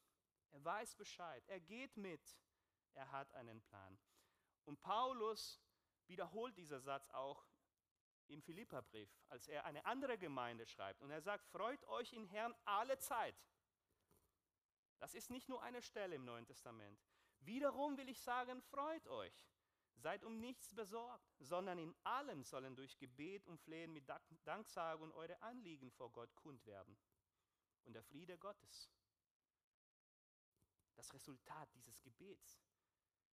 Er 0.51 0.65
weiß 0.65 0.97
Bescheid. 0.97 1.43
Er 1.47 1.61
geht 1.61 1.97
mit. 1.97 2.37
Er 2.95 3.11
hat 3.11 3.33
einen 3.35 3.61
Plan. 3.63 3.99
Und 4.65 4.81
Paulus 4.81 5.61
wiederholt 6.07 6.57
dieser 6.57 6.81
Satz 6.81 7.09
auch 7.11 7.47
im 8.29 8.43
Philipperbrief, 8.43 9.11
als 9.29 9.49
er 9.49 9.65
eine 9.65 9.85
andere 9.85 10.19
Gemeinde 10.19 10.67
schreibt. 10.67 11.03
Und 11.03 11.11
er 11.11 11.21
sagt, 11.21 11.47
freut 11.47 11.85
euch 11.87 12.13
in 12.13 12.27
Herrn 12.27 12.55
alle 12.65 12.99
Zeit. 12.99 13.37
Das 14.99 15.15
ist 15.15 15.31
nicht 15.31 15.49
nur 15.49 15.63
eine 15.63 15.83
Stelle 15.83 16.15
im 16.15 16.25
Neuen 16.25 16.47
Testament. 16.47 17.01
Wiederum 17.41 17.97
will 17.97 18.09
ich 18.09 18.21
sagen, 18.21 18.63
freut 18.63 19.07
euch. 19.09 19.35
Seid 19.97 20.25
um 20.25 20.41
nichts 20.41 20.75
besorgt, 20.75 21.35
sondern 21.39 21.79
in 21.79 21.95
allem 22.05 22.43
sollen 22.45 22.75
durch 22.77 22.99
Gebet 22.99 23.47
und 23.47 23.61
Flehen 23.61 23.93
mit 23.93 24.09
Danksagung 24.45 25.13
eure 25.13 25.41
Anliegen 25.43 25.91
vor 25.91 26.11
Gott 26.11 26.35
kund 26.35 26.65
werden. 26.67 26.97
Und 27.85 27.95
der 27.95 28.03
Friede 28.03 28.39
Gottes, 28.39 28.91
das 30.95 31.13
Resultat 31.13 31.73
dieses 31.75 32.01
Gebets, 32.01 32.63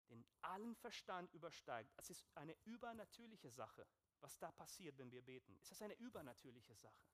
den 0.09 0.25
allen 0.41 0.75
Verstand 0.75 1.31
übersteigt. 1.33 1.93
Es 1.97 2.09
ist 2.09 2.25
eine 2.35 2.55
übernatürliche 2.65 3.49
Sache, 3.49 3.87
was 4.19 4.37
da 4.37 4.51
passiert, 4.51 4.97
wenn 4.97 5.11
wir 5.11 5.21
beten. 5.21 5.57
Es 5.61 5.71
ist 5.71 5.81
eine 5.81 5.93
übernatürliche 5.95 6.75
Sache. 6.75 7.07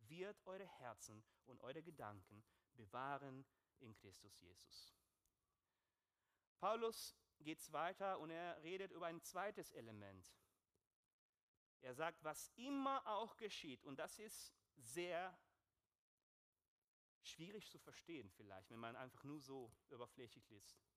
Wird 0.00 0.44
eure 0.46 0.66
Herzen 0.66 1.24
und 1.46 1.60
eure 1.62 1.82
Gedanken 1.82 2.44
bewahren 2.74 3.44
in 3.80 3.94
Christus 3.94 4.40
Jesus. 4.40 4.94
Paulus 6.58 7.16
geht 7.40 7.72
weiter 7.72 8.18
und 8.18 8.30
er 8.30 8.60
redet 8.62 8.90
über 8.92 9.06
ein 9.06 9.22
zweites 9.22 9.72
Element. 9.72 10.32
Er 11.80 11.94
sagt, 11.94 12.24
was 12.24 12.50
immer 12.56 13.06
auch 13.06 13.36
geschieht, 13.36 13.84
und 13.84 13.98
das 13.98 14.18
ist 14.18 14.52
sehr 14.76 15.38
schwierig 17.22 17.70
zu 17.70 17.78
verstehen 17.78 18.30
vielleicht, 18.30 18.70
wenn 18.70 18.80
man 18.80 18.96
einfach 18.96 19.22
nur 19.24 19.40
so 19.40 19.72
überflächig 19.90 20.48
liest. 20.48 20.87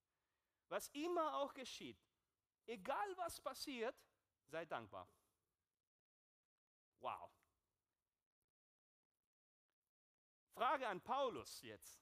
Was 0.72 0.88
immer 0.90 1.36
auch 1.38 1.54
geschieht, 1.54 2.00
egal 2.66 3.18
was 3.18 3.42
passiert, 3.42 3.96
sei 4.48 4.66
dankbar. 4.66 5.08
Wow. 7.00 7.32
Frage 10.54 10.88
an 10.88 11.02
Paulus 11.02 11.62
jetzt. 11.62 12.02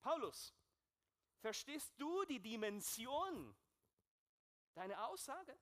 Paulus, 0.00 0.54
Verstehst 1.40 1.94
du 1.98 2.24
die 2.24 2.40
Dimension 2.40 3.56
deiner 4.74 5.06
Aussage? 5.06 5.56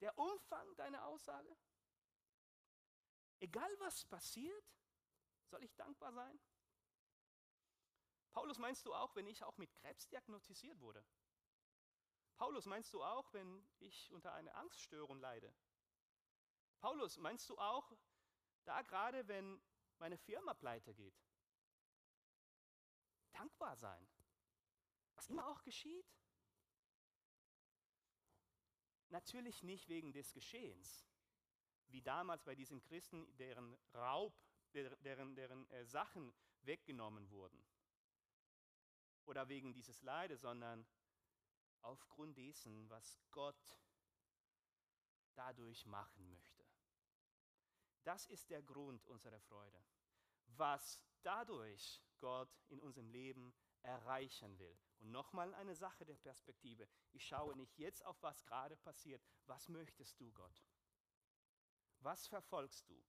Der 0.00 0.16
Umfang 0.18 0.76
deiner 0.76 1.04
Aussage? 1.06 1.56
Egal 3.40 3.70
was 3.78 4.04
passiert, 4.04 4.64
soll 5.46 5.64
ich 5.64 5.74
dankbar 5.76 6.12
sein? 6.12 6.38
Paulus, 8.38 8.58
meinst 8.58 8.86
du 8.86 8.94
auch, 8.94 9.16
wenn 9.16 9.26
ich 9.26 9.42
auch 9.42 9.58
mit 9.58 9.72
Krebs 9.74 10.06
diagnostiziert 10.06 10.78
wurde? 10.78 11.04
Paulus, 12.36 12.66
meinst 12.66 12.94
du 12.94 13.02
auch, 13.02 13.32
wenn 13.32 13.68
ich 13.80 14.12
unter 14.12 14.32
einer 14.32 14.54
Angststörung 14.54 15.18
leide? 15.18 15.52
Paulus, 16.78 17.18
meinst 17.18 17.50
du 17.50 17.58
auch, 17.58 17.92
da 18.64 18.82
gerade, 18.82 19.26
wenn 19.26 19.60
meine 19.98 20.16
Firma 20.16 20.54
pleite 20.54 20.94
geht? 20.94 21.20
Dankbar 23.32 23.76
sein 23.76 24.08
was 25.16 25.28
immer 25.28 25.48
auch 25.48 25.62
geschieht. 25.64 26.06
Natürlich 29.08 29.64
nicht 29.64 29.88
wegen 29.88 30.12
des 30.12 30.32
Geschehens, 30.32 31.04
wie 31.88 32.02
damals 32.02 32.44
bei 32.44 32.54
diesen 32.54 32.80
Christen, 32.82 33.26
deren 33.36 33.76
Raub, 33.94 34.32
deren, 34.74 35.34
deren 35.34 35.68
äh, 35.70 35.84
Sachen 35.84 36.32
weggenommen 36.60 37.28
wurden. 37.30 37.66
Oder 39.28 39.46
wegen 39.50 39.74
dieses 39.74 40.00
Leides, 40.00 40.40
sondern 40.40 40.86
aufgrund 41.82 42.38
dessen, 42.38 42.88
was 42.88 43.18
Gott 43.30 43.78
dadurch 45.34 45.84
machen 45.84 46.30
möchte. 46.30 46.64
Das 48.04 48.24
ist 48.24 48.48
der 48.48 48.62
Grund 48.62 49.06
unserer 49.06 49.38
Freude. 49.40 49.84
Was 50.56 50.98
dadurch 51.20 52.02
Gott 52.20 52.48
in 52.68 52.80
unserem 52.80 53.10
Leben 53.10 53.54
erreichen 53.82 54.58
will. 54.58 54.78
Und 55.00 55.10
nochmal 55.10 55.52
eine 55.54 55.74
Sache 55.74 56.06
der 56.06 56.16
Perspektive. 56.16 56.88
Ich 57.12 57.26
schaue 57.26 57.54
nicht 57.54 57.76
jetzt 57.76 58.02
auf, 58.06 58.16
was 58.22 58.46
gerade 58.46 58.78
passiert. 58.78 59.22
Was 59.44 59.68
möchtest 59.68 60.18
du, 60.18 60.32
Gott? 60.32 60.64
Was 62.00 62.26
verfolgst 62.26 62.88
du? 62.88 63.04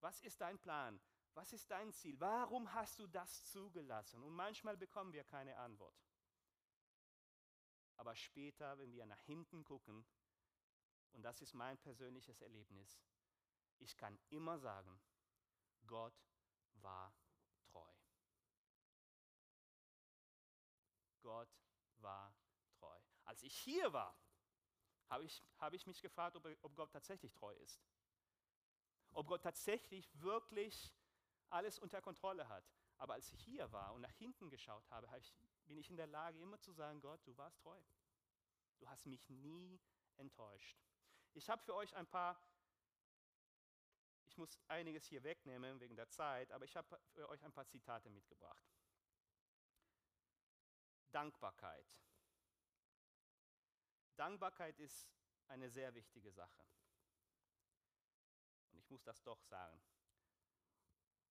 Was 0.00 0.20
ist 0.20 0.38
dein 0.42 0.58
Plan? 0.58 1.00
Was 1.34 1.52
ist 1.52 1.70
dein 1.70 1.92
Ziel? 1.92 2.18
Warum 2.20 2.72
hast 2.74 2.98
du 2.98 3.06
das 3.06 3.50
zugelassen? 3.50 4.22
Und 4.22 4.34
manchmal 4.34 4.76
bekommen 4.76 5.12
wir 5.12 5.24
keine 5.24 5.56
Antwort. 5.56 5.96
Aber 7.96 8.14
später, 8.16 8.78
wenn 8.78 8.92
wir 8.92 9.06
nach 9.06 9.20
hinten 9.22 9.64
gucken, 9.64 10.04
und 11.12 11.22
das 11.22 11.40
ist 11.40 11.54
mein 11.54 11.78
persönliches 11.78 12.40
Erlebnis, 12.40 13.00
ich 13.78 13.96
kann 13.96 14.18
immer 14.30 14.58
sagen, 14.58 15.00
Gott 15.86 16.14
war 16.74 17.14
Gott 21.22 21.48
war 21.98 22.34
treu. 22.74 22.98
Als 23.24 23.42
ich 23.42 23.56
hier 23.56 23.92
war, 23.92 24.14
habe 25.08 25.24
ich, 25.24 25.42
hab 25.58 25.72
ich 25.72 25.86
mich 25.86 26.02
gefragt, 26.02 26.36
ob, 26.36 26.46
ob 26.62 26.74
Gott 26.74 26.92
tatsächlich 26.92 27.32
treu 27.32 27.54
ist. 27.56 27.80
Ob 29.12 29.28
Gott 29.28 29.42
tatsächlich 29.42 30.08
wirklich 30.20 30.92
alles 31.52 31.78
unter 31.78 32.00
Kontrolle 32.00 32.48
hat. 32.48 32.64
Aber 32.98 33.14
als 33.14 33.32
ich 33.32 33.42
hier 33.42 33.70
war 33.72 33.92
und 33.94 34.00
nach 34.00 34.12
hinten 34.12 34.48
geschaut 34.48 34.88
habe, 34.90 35.10
hab 35.10 35.18
ich, 35.18 35.32
bin 35.64 35.78
ich 35.78 35.90
in 35.90 35.96
der 35.96 36.06
Lage, 36.06 36.40
immer 36.40 36.60
zu 36.60 36.72
sagen, 36.72 37.00
Gott, 37.00 37.20
du 37.26 37.36
warst 37.36 37.60
treu. 37.60 37.80
Du 38.78 38.88
hast 38.88 39.06
mich 39.06 39.28
nie 39.28 39.80
enttäuscht. 40.16 40.78
Ich 41.34 41.48
habe 41.48 41.62
für 41.62 41.74
euch 41.74 41.94
ein 41.94 42.06
paar, 42.06 42.40
Ich 44.26 44.38
muss 44.38 44.58
einiges 44.68 45.04
hier 45.06 45.22
wegnehmen 45.24 45.78
wegen 45.80 45.94
der 45.94 46.08
Zeit, 46.08 46.52
aber 46.52 46.64
ich 46.64 46.74
habe 46.74 46.98
für 47.12 47.28
euch 47.28 47.44
ein 47.44 47.52
paar 47.52 47.66
Zitate 47.66 48.08
mitgebracht. 48.08 48.66
Dankbarkeit. 51.10 51.98
Dankbarkeit 54.16 54.78
ist 54.78 55.06
eine 55.48 55.68
sehr 55.68 55.94
wichtige 55.94 56.32
Sache. 56.32 56.64
Und 58.70 58.78
ich 58.78 58.88
muss 58.88 59.02
das 59.02 59.22
doch 59.22 59.42
sagen. 59.42 59.82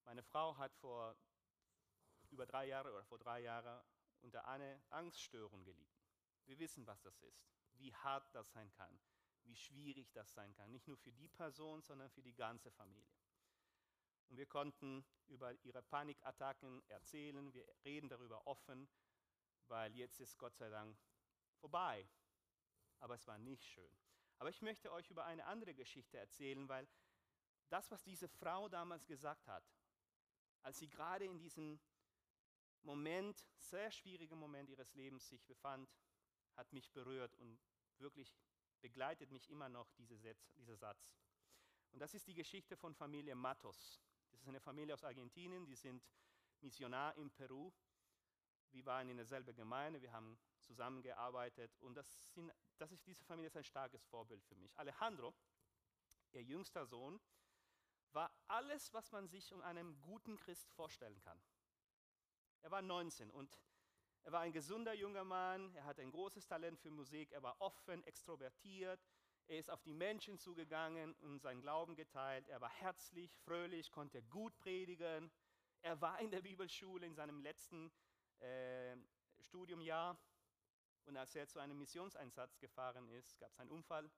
Meine 0.06 0.24
Frau 0.24 0.58
hat 0.58 0.74
vor 0.76 1.16
über 2.30 2.46
drei 2.46 2.66
Jahren 2.66 2.92
oder 2.92 3.04
vor 3.04 3.18
drei 3.18 3.42
Jahren 3.42 3.84
unter 4.22 4.46
einer 4.48 4.82
Angststörung 4.90 5.64
gelitten. 5.64 6.02
Wir 6.46 6.60
wissen, 6.60 6.86
was 6.88 7.02
das 7.02 7.20
ist, 7.22 7.50
wie 7.74 7.94
hart 7.94 8.34
das 8.34 8.52
sein 8.52 8.72
kann, 8.72 9.00
wie 9.44 9.56
schwierig 9.56 10.12
das 10.12 10.34
sein 10.34 10.54
kann, 10.54 10.72
nicht 10.72 10.88
nur 10.88 10.98
für 10.98 11.12
die 11.12 11.28
Person, 11.28 11.82
sondern 11.82 12.10
für 12.10 12.22
die 12.22 12.36
ganze 12.36 12.72
Familie. 12.72 13.20
Und 14.30 14.38
wir 14.38 14.46
konnten 14.46 15.06
über 15.28 15.54
ihre 15.66 15.82
Panikattacken 15.82 16.82
erzählen, 16.88 17.54
wir 17.54 17.66
reden 17.84 18.08
darüber 18.08 18.48
offen, 18.48 18.88
weil 19.68 19.96
jetzt 19.96 20.20
ist 20.20 20.38
Gott 20.38 20.56
sei 20.56 20.70
Dank 20.70 20.98
vorbei. 21.60 22.08
Aber 23.00 23.16
es 23.16 23.28
war 23.28 23.38
nicht 23.38 23.66
schön. 23.66 23.98
Aber 24.38 24.50
ich 24.50 24.62
möchte 24.62 24.92
euch 24.92 25.10
über 25.10 25.26
eine 25.26 25.46
andere 25.46 25.74
Geschichte 25.74 26.18
erzählen, 26.18 26.68
weil 26.70 26.88
das, 27.70 27.92
was 27.92 28.04
diese 28.04 28.28
Frau 28.28 28.70
damals 28.70 29.06
gesagt 29.06 29.48
hat, 29.48 29.64
als 30.64 30.80
sie 30.80 30.88
gerade 30.88 31.26
in 31.26 31.38
diesem 31.38 31.80
Moment, 32.84 33.46
sehr 33.58 33.92
schwierigen 33.92 34.38
Moment 34.38 34.70
ihres 34.70 34.94
Lebens 34.94 35.28
sich 35.30 35.46
befand, 35.46 35.90
hat 36.56 36.72
mich 36.74 36.92
berührt 36.92 37.36
und 37.36 37.60
wirklich 38.00 38.36
begleitet 38.82 39.32
mich 39.32 39.50
immer 39.50 39.70
noch 39.70 39.92
diese 39.94 40.18
Satz, 40.18 40.54
dieser 40.56 40.76
Satz. 40.76 41.16
Und 41.92 42.00
das 42.00 42.14
ist 42.14 42.28
die 42.28 42.34
Geschichte 42.34 42.76
von 42.76 42.96
Familie 42.96 43.36
Matos. 43.36 44.02
Das 44.32 44.42
ist 44.42 44.48
eine 44.48 44.60
Familie 44.60 44.94
aus 44.94 45.04
Argentinien, 45.04 45.66
die 45.66 45.76
sind 45.76 46.04
Missionar 46.62 47.16
in 47.18 47.30
Peru. 47.32 47.72
Wir 48.72 48.86
waren 48.86 49.10
in 49.10 49.18
derselben 49.18 49.54
Gemeinde, 49.56 50.02
wir 50.02 50.12
haben 50.12 50.40
zusammengearbeitet 50.62 51.78
und 51.82 51.96
das, 51.96 52.34
sind, 52.34 52.52
das 52.78 52.92
ist, 52.92 53.06
diese 53.06 53.24
Familie 53.26 53.48
ist 53.48 53.58
ein 53.58 53.64
starkes 53.64 54.04
Vorbild 54.06 54.44
für 54.46 54.56
mich. 54.56 54.78
Alejandro, 54.80 55.34
ihr 56.32 56.44
jüngster 56.44 56.86
Sohn, 56.86 57.20
alles, 58.52 58.94
was 58.94 59.12
man 59.12 59.28
sich 59.28 59.54
um 59.54 59.62
einen 59.62 60.00
guten 60.02 60.38
Christ 60.38 60.72
vorstellen 60.74 61.20
kann. 61.22 61.42
Er 62.62 62.72
war 62.72 62.82
19 62.82 63.32
und 63.32 63.58
er 64.24 64.32
war 64.32 64.42
ein 64.42 64.52
gesunder 64.52 64.94
junger 64.94 65.24
Mann, 65.24 65.74
er 65.76 65.86
hatte 65.86 66.02
ein 66.02 66.12
großes 66.12 66.46
Talent 66.46 66.80
für 66.80 66.92
Musik, 66.92 67.32
er 67.32 67.42
war 67.42 67.60
offen, 67.60 68.04
extrovertiert, 68.04 69.00
er 69.48 69.58
ist 69.58 69.70
auf 69.70 69.82
die 69.82 69.94
Menschen 69.94 70.38
zugegangen 70.38 71.14
und 71.22 71.42
seinen 71.42 71.62
Glauben 71.62 71.96
geteilt, 71.96 72.48
er 72.48 72.62
war 72.62 72.70
herzlich, 72.70 73.36
fröhlich, 73.40 73.92
konnte 73.92 74.22
gut 74.24 74.56
predigen, 74.60 75.32
er 75.82 76.00
war 76.00 76.20
in 76.20 76.30
der 76.30 76.42
Bibelschule 76.42 77.08
in 77.08 77.16
seinem 77.16 77.42
letzten 77.42 77.92
äh, 78.40 78.96
Studiumjahr. 79.40 80.18
Und 81.06 81.18
als 81.18 81.34
er 81.36 81.48
zu 81.48 81.58
einem 81.60 81.80
Missionseinsatz 81.80 82.60
gefahren 82.60 83.10
ist, 83.10 83.40
gab 83.40 83.52
es 83.52 83.60
einen 83.60 83.72
Unfall 83.72 84.10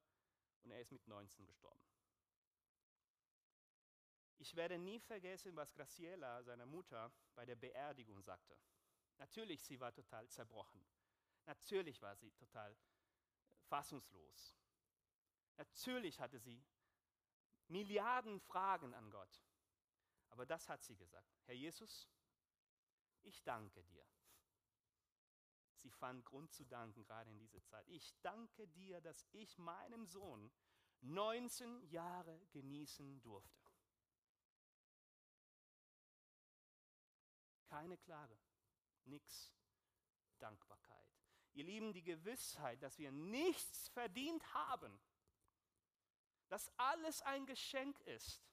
und 0.64 0.72
er 0.72 0.82
ist 0.82 0.92
mit 0.92 1.08
19 1.08 1.46
gestorben. 1.46 1.93
Ich 4.44 4.58
werde 4.58 4.78
nie 4.78 5.00
vergessen, 5.00 5.56
was 5.56 5.74
Graciela, 5.74 6.44
seiner 6.44 6.66
Mutter, 6.66 7.14
bei 7.34 7.46
der 7.46 7.56
Beerdigung 7.56 8.22
sagte. 8.22 8.60
Natürlich, 9.18 9.64
sie 9.64 9.80
war 9.80 9.94
total 9.94 10.28
zerbrochen. 10.28 10.86
Natürlich 11.46 12.02
war 12.02 12.14
sie 12.18 12.30
total 12.32 12.76
fassungslos. 13.70 14.54
Natürlich 15.56 16.20
hatte 16.20 16.40
sie 16.40 16.62
Milliarden 17.70 18.42
Fragen 18.42 18.94
an 18.94 19.10
Gott. 19.12 19.42
Aber 20.28 20.46
das 20.46 20.68
hat 20.68 20.84
sie 20.84 20.98
gesagt. 20.98 21.40
Herr 21.46 21.56
Jesus, 21.56 22.10
ich 23.22 23.42
danke 23.44 23.82
dir. 23.86 24.06
Sie 25.76 25.90
fand 25.90 26.26
Grund 26.26 26.52
zu 26.52 26.66
danken, 26.66 27.06
gerade 27.06 27.30
in 27.30 27.38
dieser 27.38 27.64
Zeit. 27.64 27.88
Ich 27.88 28.14
danke 28.22 28.68
dir, 28.68 29.00
dass 29.00 29.26
ich 29.32 29.58
meinem 29.58 30.06
Sohn 30.06 30.52
19 31.00 31.82
Jahre 31.84 32.46
genießen 32.52 33.22
durfte. 33.22 33.63
Keine 37.74 37.98
Klage, 37.98 38.38
nichts. 39.06 39.52
Dankbarkeit. 40.38 41.10
Ihr 41.54 41.64
Lieben, 41.64 41.92
die 41.92 42.04
Gewissheit, 42.04 42.84
dass 42.84 43.00
wir 43.00 43.12
nichts 43.12 43.88
verdient 43.88 44.44
haben, 44.54 45.02
dass 46.50 46.70
alles 46.78 47.24
ein 47.24 47.48
Geschenk 47.48 48.00
ist, 48.02 48.44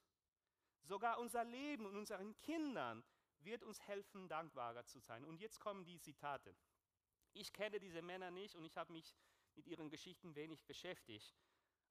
sogar 0.81 1.19
unser 1.19 1.43
Leben 1.43 1.85
und 1.85 1.95
unseren 1.97 2.35
Kindern, 2.39 3.03
wird 3.41 3.61
uns 3.61 3.79
helfen, 3.81 4.27
dankbarer 4.27 4.85
zu 4.87 4.99
sein. 4.99 5.23
Und 5.23 5.39
jetzt 5.39 5.59
kommen 5.59 5.85
die 5.85 5.99
Zitate. 5.99 6.55
Ich 7.33 7.53
kenne 7.53 7.79
diese 7.79 8.01
Männer 8.01 8.31
nicht 8.31 8.55
und 8.55 8.65
ich 8.65 8.75
habe 8.75 8.91
mich 8.91 9.15
mit 9.53 9.67
ihren 9.67 9.91
Geschichten 9.91 10.33
wenig 10.33 10.65
beschäftigt, 10.65 11.35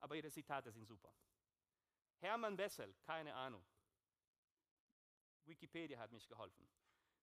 aber 0.00 0.16
ihre 0.16 0.32
Zitate 0.32 0.72
sind 0.72 0.84
super. 0.84 1.14
Hermann 2.18 2.56
Bessel, 2.56 2.92
keine 3.02 3.36
Ahnung. 3.36 3.64
Wikipedia 5.44 6.00
hat 6.00 6.10
mich 6.10 6.26
geholfen. 6.26 6.68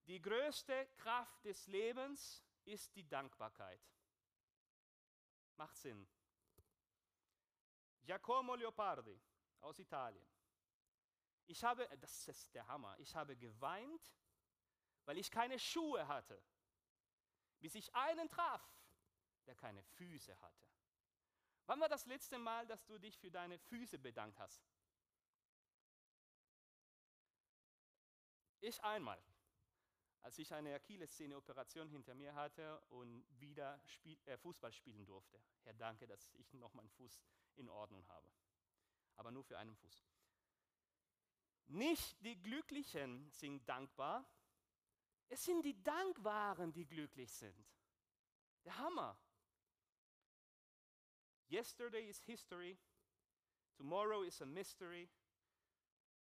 Die 0.08 0.22
größte 0.22 0.88
Kraft 0.96 1.44
des 1.44 1.68
Lebens 1.68 2.42
ist 2.64 2.96
die 2.96 3.08
Dankbarkeit. 3.08 3.82
Macht 5.58 5.76
Sinn. 5.76 6.08
Giacomo 8.04 8.56
Leopardi 8.56 9.20
aus 9.60 9.80
Italien. 9.80 10.26
Ich 11.46 11.62
habe, 11.62 11.86
das 12.00 12.28
ist 12.30 12.54
der 12.54 12.66
Hammer, 12.68 12.98
ich 13.00 13.14
habe 13.16 13.36
geweint, 13.36 14.16
weil 15.04 15.18
ich 15.18 15.30
keine 15.30 15.60
Schuhe 15.60 16.08
hatte, 16.08 16.42
bis 17.60 17.76
ich 17.76 17.94
einen 17.94 18.30
traf, 18.30 18.66
der 19.46 19.56
keine 19.56 19.84
Füße 19.84 20.40
hatte. 20.40 20.68
Wann 21.66 21.82
war 21.82 21.90
das 21.90 22.06
letzte 22.06 22.38
Mal, 22.38 22.66
dass 22.66 22.86
du 22.86 22.98
dich 22.98 23.18
für 23.18 23.30
deine 23.30 23.60
Füße 23.60 24.00
bedankt 24.00 24.40
hast? 24.40 24.64
Ich 28.62 28.82
einmal 28.84 29.22
als 30.22 30.38
ich 30.40 30.54
eine 30.54 30.76
Achillessehne-Operation 30.76 31.90
hinter 31.90 32.16
mir 32.16 32.34
hatte 32.36 32.82
und 32.90 33.26
wieder 33.40 33.80
Spiel, 33.86 34.18
äh, 34.26 34.38
Fußball 34.38 34.72
spielen 34.72 35.06
durfte. 35.06 35.42
Herr, 35.64 35.74
danke, 35.74 36.08
dass 36.08 36.28
ich 36.34 36.54
noch 36.54 36.74
meinen 36.74 36.90
Fuß 36.90 37.22
in 37.56 37.70
Ordnung 37.70 38.08
habe. 38.08 38.30
Aber 39.16 39.32
nur 39.32 39.44
für 39.44 39.58
einen 39.58 39.76
Fuß. 39.76 40.06
Nicht 41.68 42.24
die 42.24 42.42
Glücklichen 42.42 43.30
sind 43.32 43.68
dankbar, 43.68 44.26
es 45.30 45.44
sind 45.44 45.64
die 45.64 45.82
Dankwaren, 45.84 46.72
die 46.72 46.86
glücklich 46.86 47.32
sind. 47.32 47.68
Der 48.64 48.78
Hammer. 48.78 49.18
Yesterday 51.50 52.10
is 52.10 52.22
history, 52.24 52.78
tomorrow 53.76 54.24
is 54.24 54.42
a 54.42 54.46
mystery, 54.46 55.10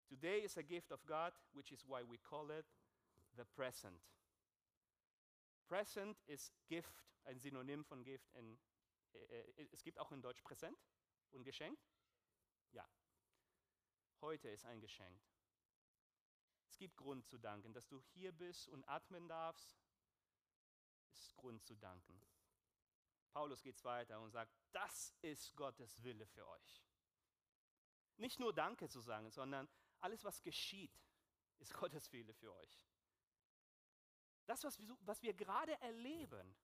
today 0.09 0.45
is 0.45 0.57
a 0.57 0.63
gift 0.63 0.93
of 0.93 1.05
God, 1.07 1.33
which 1.53 1.73
is 1.73 1.85
why 1.87 2.03
we 2.09 2.19
call 2.19 2.51
it 2.51 2.67
the 3.39 3.45
present. 3.45 4.03
Present 5.69 6.21
ist 6.27 6.53
Gift, 6.67 7.07
ein 7.25 7.39
Synonym 7.39 7.85
von 7.85 8.03
Gift. 8.03 8.35
In, 8.35 8.59
äh, 9.13 9.19
äh, 9.19 9.69
es 9.71 9.83
gibt 9.83 9.99
auch 9.99 10.11
in 10.13 10.21
Deutsch 10.21 10.43
Präsent 10.43 10.79
und 11.31 11.45
Geschenk. 11.45 11.79
Ja. 12.73 12.87
Heute 14.21 14.49
ist 14.49 14.65
ein 14.65 14.81
Geschenk. 14.81 15.23
Es 16.67 16.77
gibt 16.77 16.97
Grund 16.97 17.27
zu 17.27 17.39
danken, 17.39 17.73
dass 17.73 17.87
du 17.87 18.01
hier 18.01 18.33
bist 18.33 18.69
und 18.69 18.85
atmen 18.89 19.29
darfst, 19.29 19.79
ist 21.13 21.37
Grund 21.37 21.65
zu 21.65 21.77
danken. 21.77 22.21
Paulus 23.33 23.63
geht 23.63 23.83
weiter 23.85 24.21
und 24.21 24.31
sagt, 24.31 24.53
das 24.73 25.15
ist 25.23 25.55
Gottes 25.55 26.03
Wille 26.03 26.27
für 26.27 26.47
euch. 26.47 26.85
Nicht 28.17 28.41
nur 28.41 28.53
Danke 28.53 28.89
zu 28.89 29.01
sagen, 29.01 29.31
sondern 29.31 29.69
alles, 30.01 30.25
was 30.25 30.43
geschieht, 30.43 30.93
ist 31.59 31.75
Gottes 31.75 32.13
Wille 32.13 32.35
für 32.35 32.53
euch. 32.53 32.88
Das, 34.49 34.65
was 34.65 34.79
wir, 34.79 34.97
was 35.03 35.23
wir 35.23 35.35
gerade 35.35 35.79
erleben, 35.83 36.57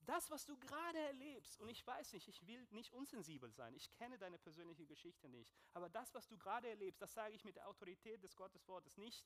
das, 0.00 0.28
was 0.32 0.44
du 0.44 0.58
gerade 0.58 0.98
erlebst, 0.98 1.60
und 1.60 1.68
ich 1.68 1.86
weiß 1.86 2.12
nicht, 2.12 2.26
ich 2.26 2.44
will 2.44 2.66
nicht 2.72 2.92
unsensibel 2.92 3.52
sein, 3.52 3.72
ich 3.76 3.88
kenne 3.92 4.18
deine 4.18 4.36
persönliche 4.36 4.84
Geschichte 4.84 5.28
nicht, 5.28 5.48
aber 5.74 5.88
das, 5.88 6.12
was 6.12 6.26
du 6.26 6.36
gerade 6.36 6.68
erlebst, 6.68 7.00
das 7.00 7.14
sage 7.14 7.36
ich 7.36 7.44
mit 7.44 7.54
der 7.54 7.68
Autorität 7.68 8.20
des 8.24 8.34
Gotteswortes 8.34 8.96
nicht, 8.96 9.24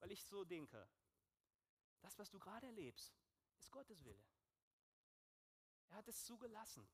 weil 0.00 0.12
ich 0.12 0.22
so 0.22 0.44
denke. 0.44 0.86
Das, 2.02 2.18
was 2.18 2.28
du 2.28 2.38
gerade 2.38 2.66
erlebst, 2.66 3.18
ist 3.58 3.72
Gottes 3.72 4.04
Wille. 4.04 4.22
Er 5.88 5.96
hat 5.96 6.08
es 6.08 6.26
zugelassen. 6.26 6.86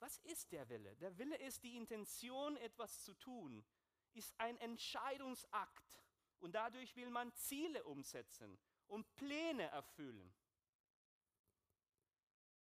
Was 0.00 0.18
ist 0.24 0.50
der 0.50 0.68
Wille? 0.68 0.96
Der 0.96 1.16
Wille 1.18 1.36
ist 1.36 1.62
die 1.62 1.76
Intention, 1.76 2.56
etwas 2.56 3.04
zu 3.04 3.14
tun, 3.14 3.64
ist 4.14 4.34
ein 4.40 4.58
Entscheidungsakt. 4.58 6.01
Und 6.42 6.56
dadurch 6.56 6.96
will 6.96 7.08
man 7.08 7.32
Ziele 7.34 7.84
umsetzen 7.84 8.58
und 8.88 9.14
Pläne 9.14 9.62
erfüllen. 9.68 10.34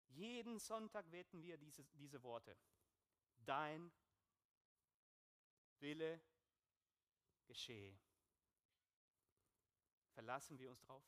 Jeden 0.08 0.58
Sonntag 0.58 1.08
beten 1.12 1.44
wir 1.44 1.60
diese, 1.60 1.84
diese 1.94 2.24
Worte. 2.24 2.58
Dein 3.46 3.92
Wille 5.78 6.20
geschehe. 7.46 7.96
Verlassen 10.16 10.58
wir 10.58 10.72
uns 10.72 10.82
drauf? 10.82 11.04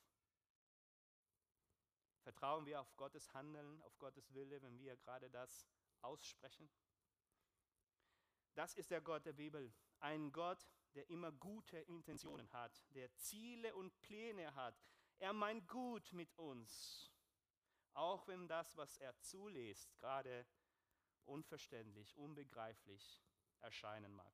Vertrauen 2.21 2.67
wir 2.67 2.79
auf 2.79 2.95
Gottes 2.97 3.33
Handeln, 3.33 3.81
auf 3.81 3.97
Gottes 3.97 4.31
Wille, 4.35 4.61
wenn 4.61 4.77
wir 4.77 4.95
gerade 4.95 5.31
das 5.31 5.67
aussprechen? 6.01 6.69
Das 8.53 8.75
ist 8.75 8.91
der 8.91 9.01
Gott 9.01 9.25
der 9.25 9.33
Bibel. 9.33 9.73
Ein 10.01 10.31
Gott, 10.31 10.69
der 10.95 11.09
immer 11.09 11.31
gute 11.31 11.77
Intentionen 11.77 12.51
hat, 12.51 12.83
der 12.95 13.13
Ziele 13.15 13.75
und 13.75 13.99
Pläne 14.01 14.53
hat. 14.55 14.81
Er 15.19 15.33
meint 15.33 15.67
gut 15.67 16.11
mit 16.13 16.33
uns, 16.37 17.11
auch 17.93 18.27
wenn 18.27 18.47
das, 18.47 18.77
was 18.77 18.97
er 18.97 19.17
zulässt, 19.19 19.97
gerade 19.97 20.45
unverständlich, 21.25 22.15
unbegreiflich 22.15 23.23
erscheinen 23.59 24.13
mag. 24.15 24.33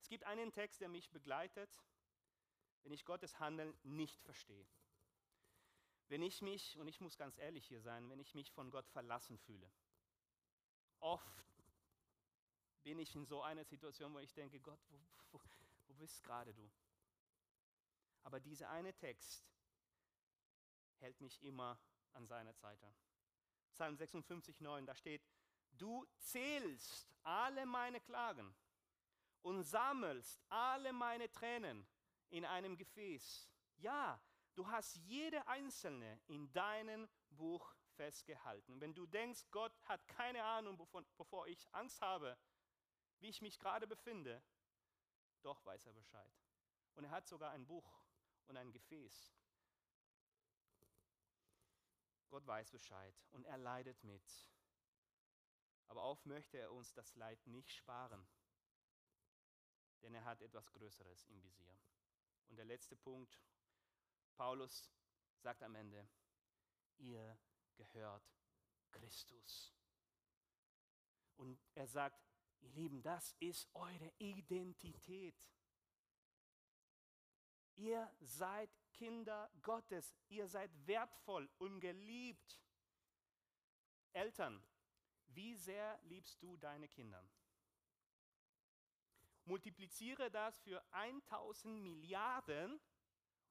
Es 0.00 0.08
gibt 0.08 0.24
einen 0.24 0.52
Text, 0.52 0.80
der 0.80 0.88
mich 0.88 1.10
begleitet, 1.10 1.82
wenn 2.82 2.92
ich 2.92 3.04
Gottes 3.04 3.38
Handeln 3.38 3.76
nicht 3.82 4.20
verstehe. 4.22 4.66
Wenn 6.08 6.22
ich 6.22 6.42
mich, 6.42 6.78
und 6.78 6.88
ich 6.88 7.00
muss 7.00 7.16
ganz 7.16 7.38
ehrlich 7.38 7.66
hier 7.66 7.80
sein, 7.80 8.10
wenn 8.10 8.18
ich 8.18 8.34
mich 8.34 8.50
von 8.52 8.70
Gott 8.70 8.88
verlassen 8.88 9.38
fühle. 9.38 9.70
Oft 11.00 11.51
bin 12.82 12.98
ich 12.98 13.14
in 13.14 13.24
so 13.24 13.42
einer 13.42 13.64
Situation, 13.64 14.12
wo 14.12 14.18
ich 14.18 14.32
denke, 14.34 14.60
Gott, 14.60 14.80
wo, 14.88 14.98
wo, 15.32 15.40
wo 15.86 15.94
bist 15.94 16.22
gerade 16.22 16.52
du? 16.54 16.70
Aber 18.22 18.40
dieser 18.40 18.70
eine 18.70 18.94
Text 18.94 19.44
hält 20.98 21.20
mich 21.20 21.42
immer 21.42 21.78
an 22.12 22.26
seiner 22.26 22.52
Seite. 22.54 22.92
Psalm 23.72 23.96
56, 23.96 24.60
9, 24.60 24.86
da 24.86 24.94
steht, 24.94 25.22
du 25.72 26.06
zählst 26.18 27.08
alle 27.22 27.66
meine 27.66 28.00
Klagen 28.00 28.54
und 29.42 29.62
sammelst 29.64 30.40
alle 30.48 30.92
meine 30.92 31.30
Tränen 31.30 31.86
in 32.30 32.44
einem 32.44 32.76
Gefäß. 32.76 33.48
Ja, 33.78 34.20
du 34.54 34.68
hast 34.68 34.96
jede 34.96 35.46
einzelne 35.48 36.20
in 36.26 36.52
deinem 36.52 37.08
Buch 37.30 37.74
festgehalten. 37.96 38.80
Wenn 38.80 38.94
du 38.94 39.06
denkst, 39.06 39.44
Gott 39.50 39.72
hat 39.84 40.06
keine 40.08 40.42
Ahnung, 40.44 40.78
wovor 40.78 41.46
ich 41.46 41.66
Angst 41.74 42.00
habe, 42.00 42.38
wie 43.22 43.28
ich 43.28 43.40
mich 43.40 43.58
gerade 43.58 43.86
befinde, 43.86 44.42
doch 45.42 45.64
weiß 45.64 45.86
er 45.86 45.92
Bescheid. 45.92 46.32
Und 46.94 47.04
er 47.04 47.10
hat 47.10 47.26
sogar 47.26 47.52
ein 47.52 47.66
Buch 47.66 48.02
und 48.48 48.56
ein 48.56 48.72
Gefäß. 48.72 49.32
Gott 52.28 52.46
weiß 52.46 52.70
Bescheid 52.70 53.14
und 53.30 53.44
er 53.44 53.58
leidet 53.58 54.02
mit. 54.04 54.48
Aber 55.86 56.02
auch 56.02 56.24
möchte 56.24 56.58
er 56.58 56.72
uns 56.72 56.92
das 56.94 57.14
Leid 57.14 57.46
nicht 57.46 57.70
sparen, 57.70 58.26
denn 60.02 60.14
er 60.14 60.24
hat 60.24 60.40
etwas 60.40 60.72
Größeres 60.72 61.26
im 61.26 61.42
Visier. 61.42 61.78
Und 62.48 62.56
der 62.56 62.64
letzte 62.64 62.96
Punkt, 62.96 63.38
Paulus 64.36 64.90
sagt 65.38 65.62
am 65.62 65.74
Ende, 65.74 66.08
ihr 66.98 67.38
gehört 67.76 68.34
Christus. 68.90 69.74
Und 71.36 71.60
er 71.74 71.86
sagt, 71.86 72.31
ihr 72.62 72.70
Lieben, 72.70 73.02
das 73.02 73.34
ist 73.40 73.68
eure 73.74 74.12
Identität. 74.18 75.34
Ihr 77.76 78.10
seid 78.20 78.70
Kinder 78.92 79.50
Gottes, 79.62 80.14
ihr 80.28 80.46
seid 80.46 80.70
wertvoll 80.86 81.48
und 81.58 81.80
geliebt. 81.80 82.60
Eltern, 84.12 84.62
wie 85.28 85.56
sehr 85.56 85.98
liebst 86.04 86.42
du 86.42 86.56
deine 86.56 86.88
Kinder? 86.88 87.24
Multipliziere 89.44 90.30
das 90.30 90.60
für 90.60 90.82
1000 90.92 91.82
Milliarden 91.82 92.80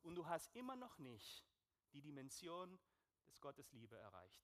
und 0.04 0.16
du 0.16 0.26
hast 0.26 0.56
immer 0.56 0.76
noch 0.76 0.98
nicht 1.00 1.46
die 1.92 2.02
Dimension 2.02 2.80
des 3.28 3.42
Gottes 3.42 3.72
Liebe 3.74 3.98
erreicht. 3.98 4.42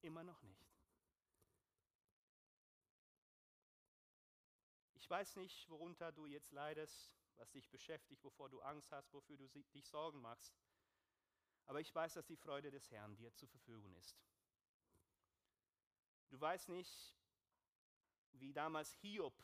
Immer 0.00 0.24
noch 0.24 0.42
nicht. 0.42 0.73
Ich 5.04 5.10
weiß 5.10 5.36
nicht, 5.36 5.68
worunter 5.68 6.12
du 6.12 6.24
jetzt 6.24 6.50
leidest, 6.52 7.12
was 7.36 7.50
dich 7.50 7.68
beschäftigt, 7.68 8.24
wovor 8.24 8.48
du 8.48 8.62
Angst 8.62 8.90
hast, 8.90 9.12
wofür 9.12 9.36
du 9.36 9.46
dich 9.74 9.86
Sorgen 9.86 10.22
machst. 10.22 10.56
Aber 11.66 11.78
ich 11.78 11.94
weiß, 11.94 12.14
dass 12.14 12.24
die 12.24 12.38
Freude 12.38 12.70
des 12.70 12.90
Herrn 12.90 13.14
dir 13.14 13.30
zur 13.34 13.46
Verfügung 13.50 13.94
ist. 13.96 14.16
Du 16.30 16.40
weißt 16.40 16.70
nicht, 16.70 17.18
wie 18.32 18.54
damals 18.54 18.94
Hiob, 18.94 19.38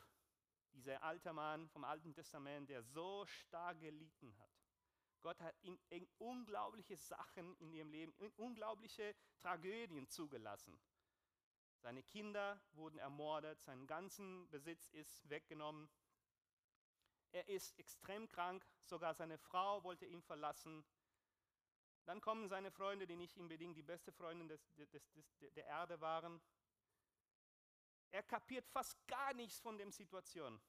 dieser 0.73 1.03
alte 1.03 1.31
Mann 1.31 1.69
vom 1.69 1.83
Alten 1.83 2.11
Testament, 2.15 2.67
der 2.67 2.81
so 2.81 3.27
stark 3.27 3.81
gelitten 3.81 4.35
hat. 4.39 4.63
Gott 5.21 5.39
hat 5.41 5.55
ihm 5.61 5.79
unglaubliche 6.17 6.97
Sachen 6.97 7.55
in 7.57 7.71
ihrem 7.71 7.91
Leben, 7.91 8.13
unglaubliche 8.37 9.15
Tragödien 9.37 10.09
zugelassen. 10.09 10.81
Seine 11.81 12.03
Kinder 12.03 12.61
wurden 12.73 12.99
ermordet, 12.99 13.59
sein 13.63 13.87
ganzen 13.87 14.47
Besitz 14.51 14.87
ist 14.89 15.27
weggenommen. 15.29 15.89
Er 17.31 17.47
ist 17.49 17.77
extrem 17.79 18.27
krank, 18.27 18.63
sogar 18.83 19.15
seine 19.15 19.39
Frau 19.39 19.83
wollte 19.83 20.05
ihn 20.05 20.21
verlassen. 20.21 20.85
Dann 22.05 22.21
kommen 22.21 22.47
seine 22.49 22.71
Freunde, 22.71 23.07
die 23.07 23.15
nicht 23.15 23.35
unbedingt 23.37 23.77
die 23.77 23.83
beste 23.83 24.11
Freundin 24.11 24.47
des, 24.47 24.63
des, 24.75 24.89
des, 24.91 25.37
der 25.55 25.65
Erde 25.65 25.99
waren. 26.01 26.39
Er 28.11 28.23
kapiert 28.23 28.67
fast 28.67 28.95
gar 29.07 29.33
nichts 29.33 29.59
von 29.59 29.77
der 29.77 29.89
Situation. 29.91 30.61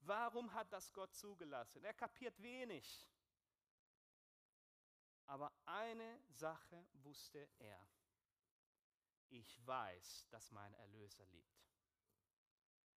Warum 0.00 0.52
hat 0.52 0.70
das 0.72 0.92
Gott 0.92 1.14
zugelassen? 1.14 1.84
Er 1.84 1.94
kapiert 1.94 2.42
wenig. 2.42 3.08
Aber 5.26 5.50
eine 5.64 6.20
Sache 6.28 6.86
wusste 6.92 7.48
er. 7.58 7.88
Ich 9.28 9.66
weiß, 9.66 10.26
dass 10.30 10.50
mein 10.52 10.74
Erlöser 10.74 11.26
lebt. 11.26 11.64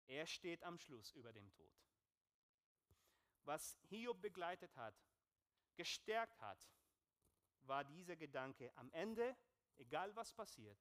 Er 0.06 0.26
steht 0.26 0.62
am 0.62 0.78
Schluss 0.78 1.12
über 1.12 1.32
dem 1.32 1.50
Tod. 1.52 1.74
Was 3.44 3.78
Hiob 3.88 4.20
begleitet 4.20 4.76
hat, 4.76 4.94
gestärkt 5.76 6.40
hat, 6.40 6.70
war 7.62 7.84
dieser 7.84 8.16
Gedanke, 8.16 8.72
am 8.76 8.90
Ende, 8.92 9.36
egal 9.76 10.14
was 10.16 10.32
passiert, 10.32 10.78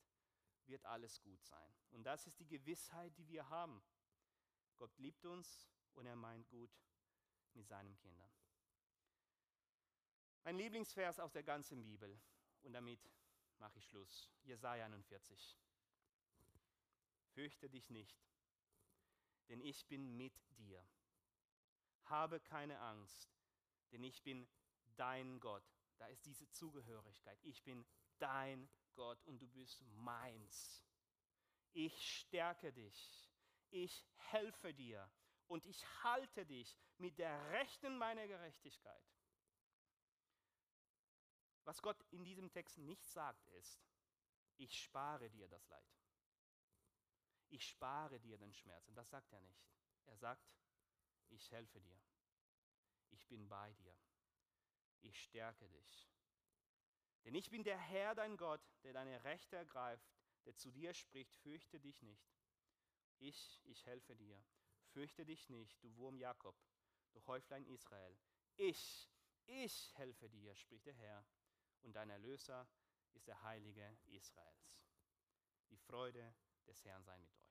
wird 0.65 0.86
alles 0.86 1.21
gut 1.21 1.43
sein. 1.43 1.75
Und 1.91 2.03
das 2.03 2.25
ist 2.27 2.39
die 2.39 2.47
Gewissheit, 2.47 3.17
die 3.17 3.27
wir 3.27 3.49
haben. 3.49 3.84
Gott 4.77 4.97
liebt 4.97 5.25
uns 5.25 5.69
und 5.93 6.06
er 6.06 6.15
meint 6.15 6.47
gut 6.49 6.71
mit 7.53 7.67
seinen 7.67 7.95
Kindern. 7.97 8.32
Mein 10.43 10.58
Lieblingsvers 10.58 11.19
aus 11.19 11.32
der 11.32 11.43
ganzen 11.43 11.84
Bibel. 11.84 12.19
Und 12.63 12.73
damit 12.73 13.10
mache 13.59 13.79
ich 13.79 13.85
Schluss. 13.85 14.31
Jesaja 14.43 14.85
41. 14.85 15.57
Fürchte 17.33 17.69
dich 17.69 17.89
nicht, 17.89 18.23
denn 19.49 19.61
ich 19.61 19.87
bin 19.87 20.15
mit 20.17 20.33
dir. 20.57 20.85
Habe 22.05 22.39
keine 22.39 22.79
Angst, 22.79 23.31
denn 23.91 24.03
ich 24.03 24.21
bin 24.23 24.47
dein 24.95 25.39
Gott. 25.39 25.63
Da 25.97 26.07
ist 26.07 26.25
diese 26.25 26.49
Zugehörigkeit. 26.49 27.39
Ich 27.43 27.63
bin 27.63 27.85
dein 28.19 28.69
Gott 28.93 29.23
und 29.23 29.39
du 29.39 29.47
bist 29.47 29.81
meins. 29.95 30.83
Ich 31.71 32.19
stärke 32.19 32.71
dich. 32.71 33.29
Ich 33.69 34.05
helfe 34.15 34.73
dir 34.73 35.09
und 35.47 35.65
ich 35.65 35.83
halte 36.03 36.45
dich 36.45 36.77
mit 36.97 37.17
der 37.17 37.49
Rechten 37.51 37.97
meiner 37.97 38.27
Gerechtigkeit. 38.27 39.12
Was 41.65 41.82
Gott 41.82 42.02
in 42.12 42.23
diesem 42.23 42.52
Text 42.52 42.78
nicht 42.78 43.06
sagt, 43.08 43.47
ist, 43.49 43.82
ich 44.58 44.82
spare 44.84 45.30
dir 45.30 45.47
das 45.47 45.67
Leid. 45.69 45.93
Ich 47.49 47.67
spare 47.67 48.19
dir 48.19 48.38
den 48.38 48.54
Schmerz. 48.54 48.88
Und 48.88 48.95
das 48.95 49.10
sagt 49.10 49.32
er 49.32 49.41
nicht. 49.41 49.63
Er 50.06 50.17
sagt, 50.17 50.45
ich 51.30 51.52
helfe 51.52 51.79
dir. 51.79 52.02
Ich 53.10 53.27
bin 53.27 53.48
bei 53.48 53.73
dir. 53.73 53.96
Ich 55.02 55.21
stärke 55.21 55.69
dich. 55.69 56.10
Denn 57.23 57.35
ich 57.35 57.50
bin 57.50 57.63
der 57.63 57.77
Herr, 57.77 58.15
dein 58.15 58.37
Gott, 58.37 58.62
der 58.83 58.94
deine 58.94 59.23
Rechte 59.23 59.56
ergreift, 59.56 60.06
der 60.46 60.56
zu 60.56 60.71
dir 60.71 60.94
spricht, 60.94 61.35
fürchte 61.37 61.79
dich 61.79 62.02
nicht. 62.02 62.33
Ich, 63.19 63.62
ich 63.65 63.85
helfe 63.85 64.15
dir. 64.15 64.44
Fürchte 64.87 65.25
dich 65.25 65.50
nicht, 65.50 65.81
du 65.83 65.96
Wurm 65.96 66.17
Jakob, 66.17 66.56
du 67.13 67.25
Häuflein 67.25 67.65
Israel. 67.65 68.15
Ich, 68.58 69.10
ich 69.46 69.94
helfe 69.96 70.29
dir, 70.29 70.56
spricht 70.56 70.85
der 70.85 70.94
Herr 70.94 71.25
und 71.84 71.94
dein 71.94 72.10
Erlöser 72.10 72.67
ist 73.13 73.27
der 73.27 73.42
Heilige 73.44 73.98
Israels. 74.06 74.81
Die 75.69 75.77
Freude 75.77 76.34
des 76.67 76.84
Herrn 76.86 77.04
sei 77.04 77.17
mit 77.17 77.34
euch. 77.36 77.42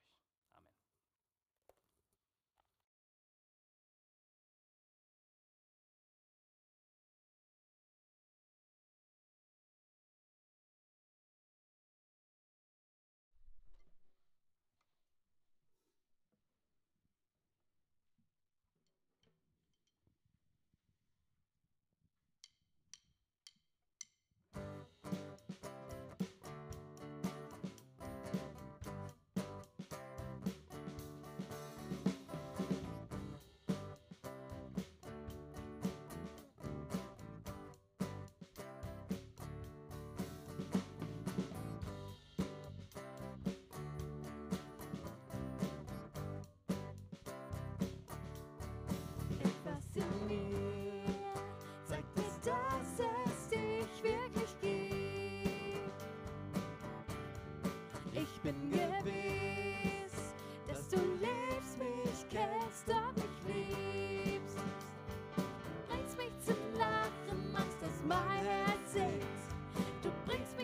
bin 58.43 58.71
gewiss, 58.71 60.33
dass 60.67 60.89
du 60.89 60.97
liebst 60.97 61.77
mich, 61.79 62.25
kennst 62.29 62.89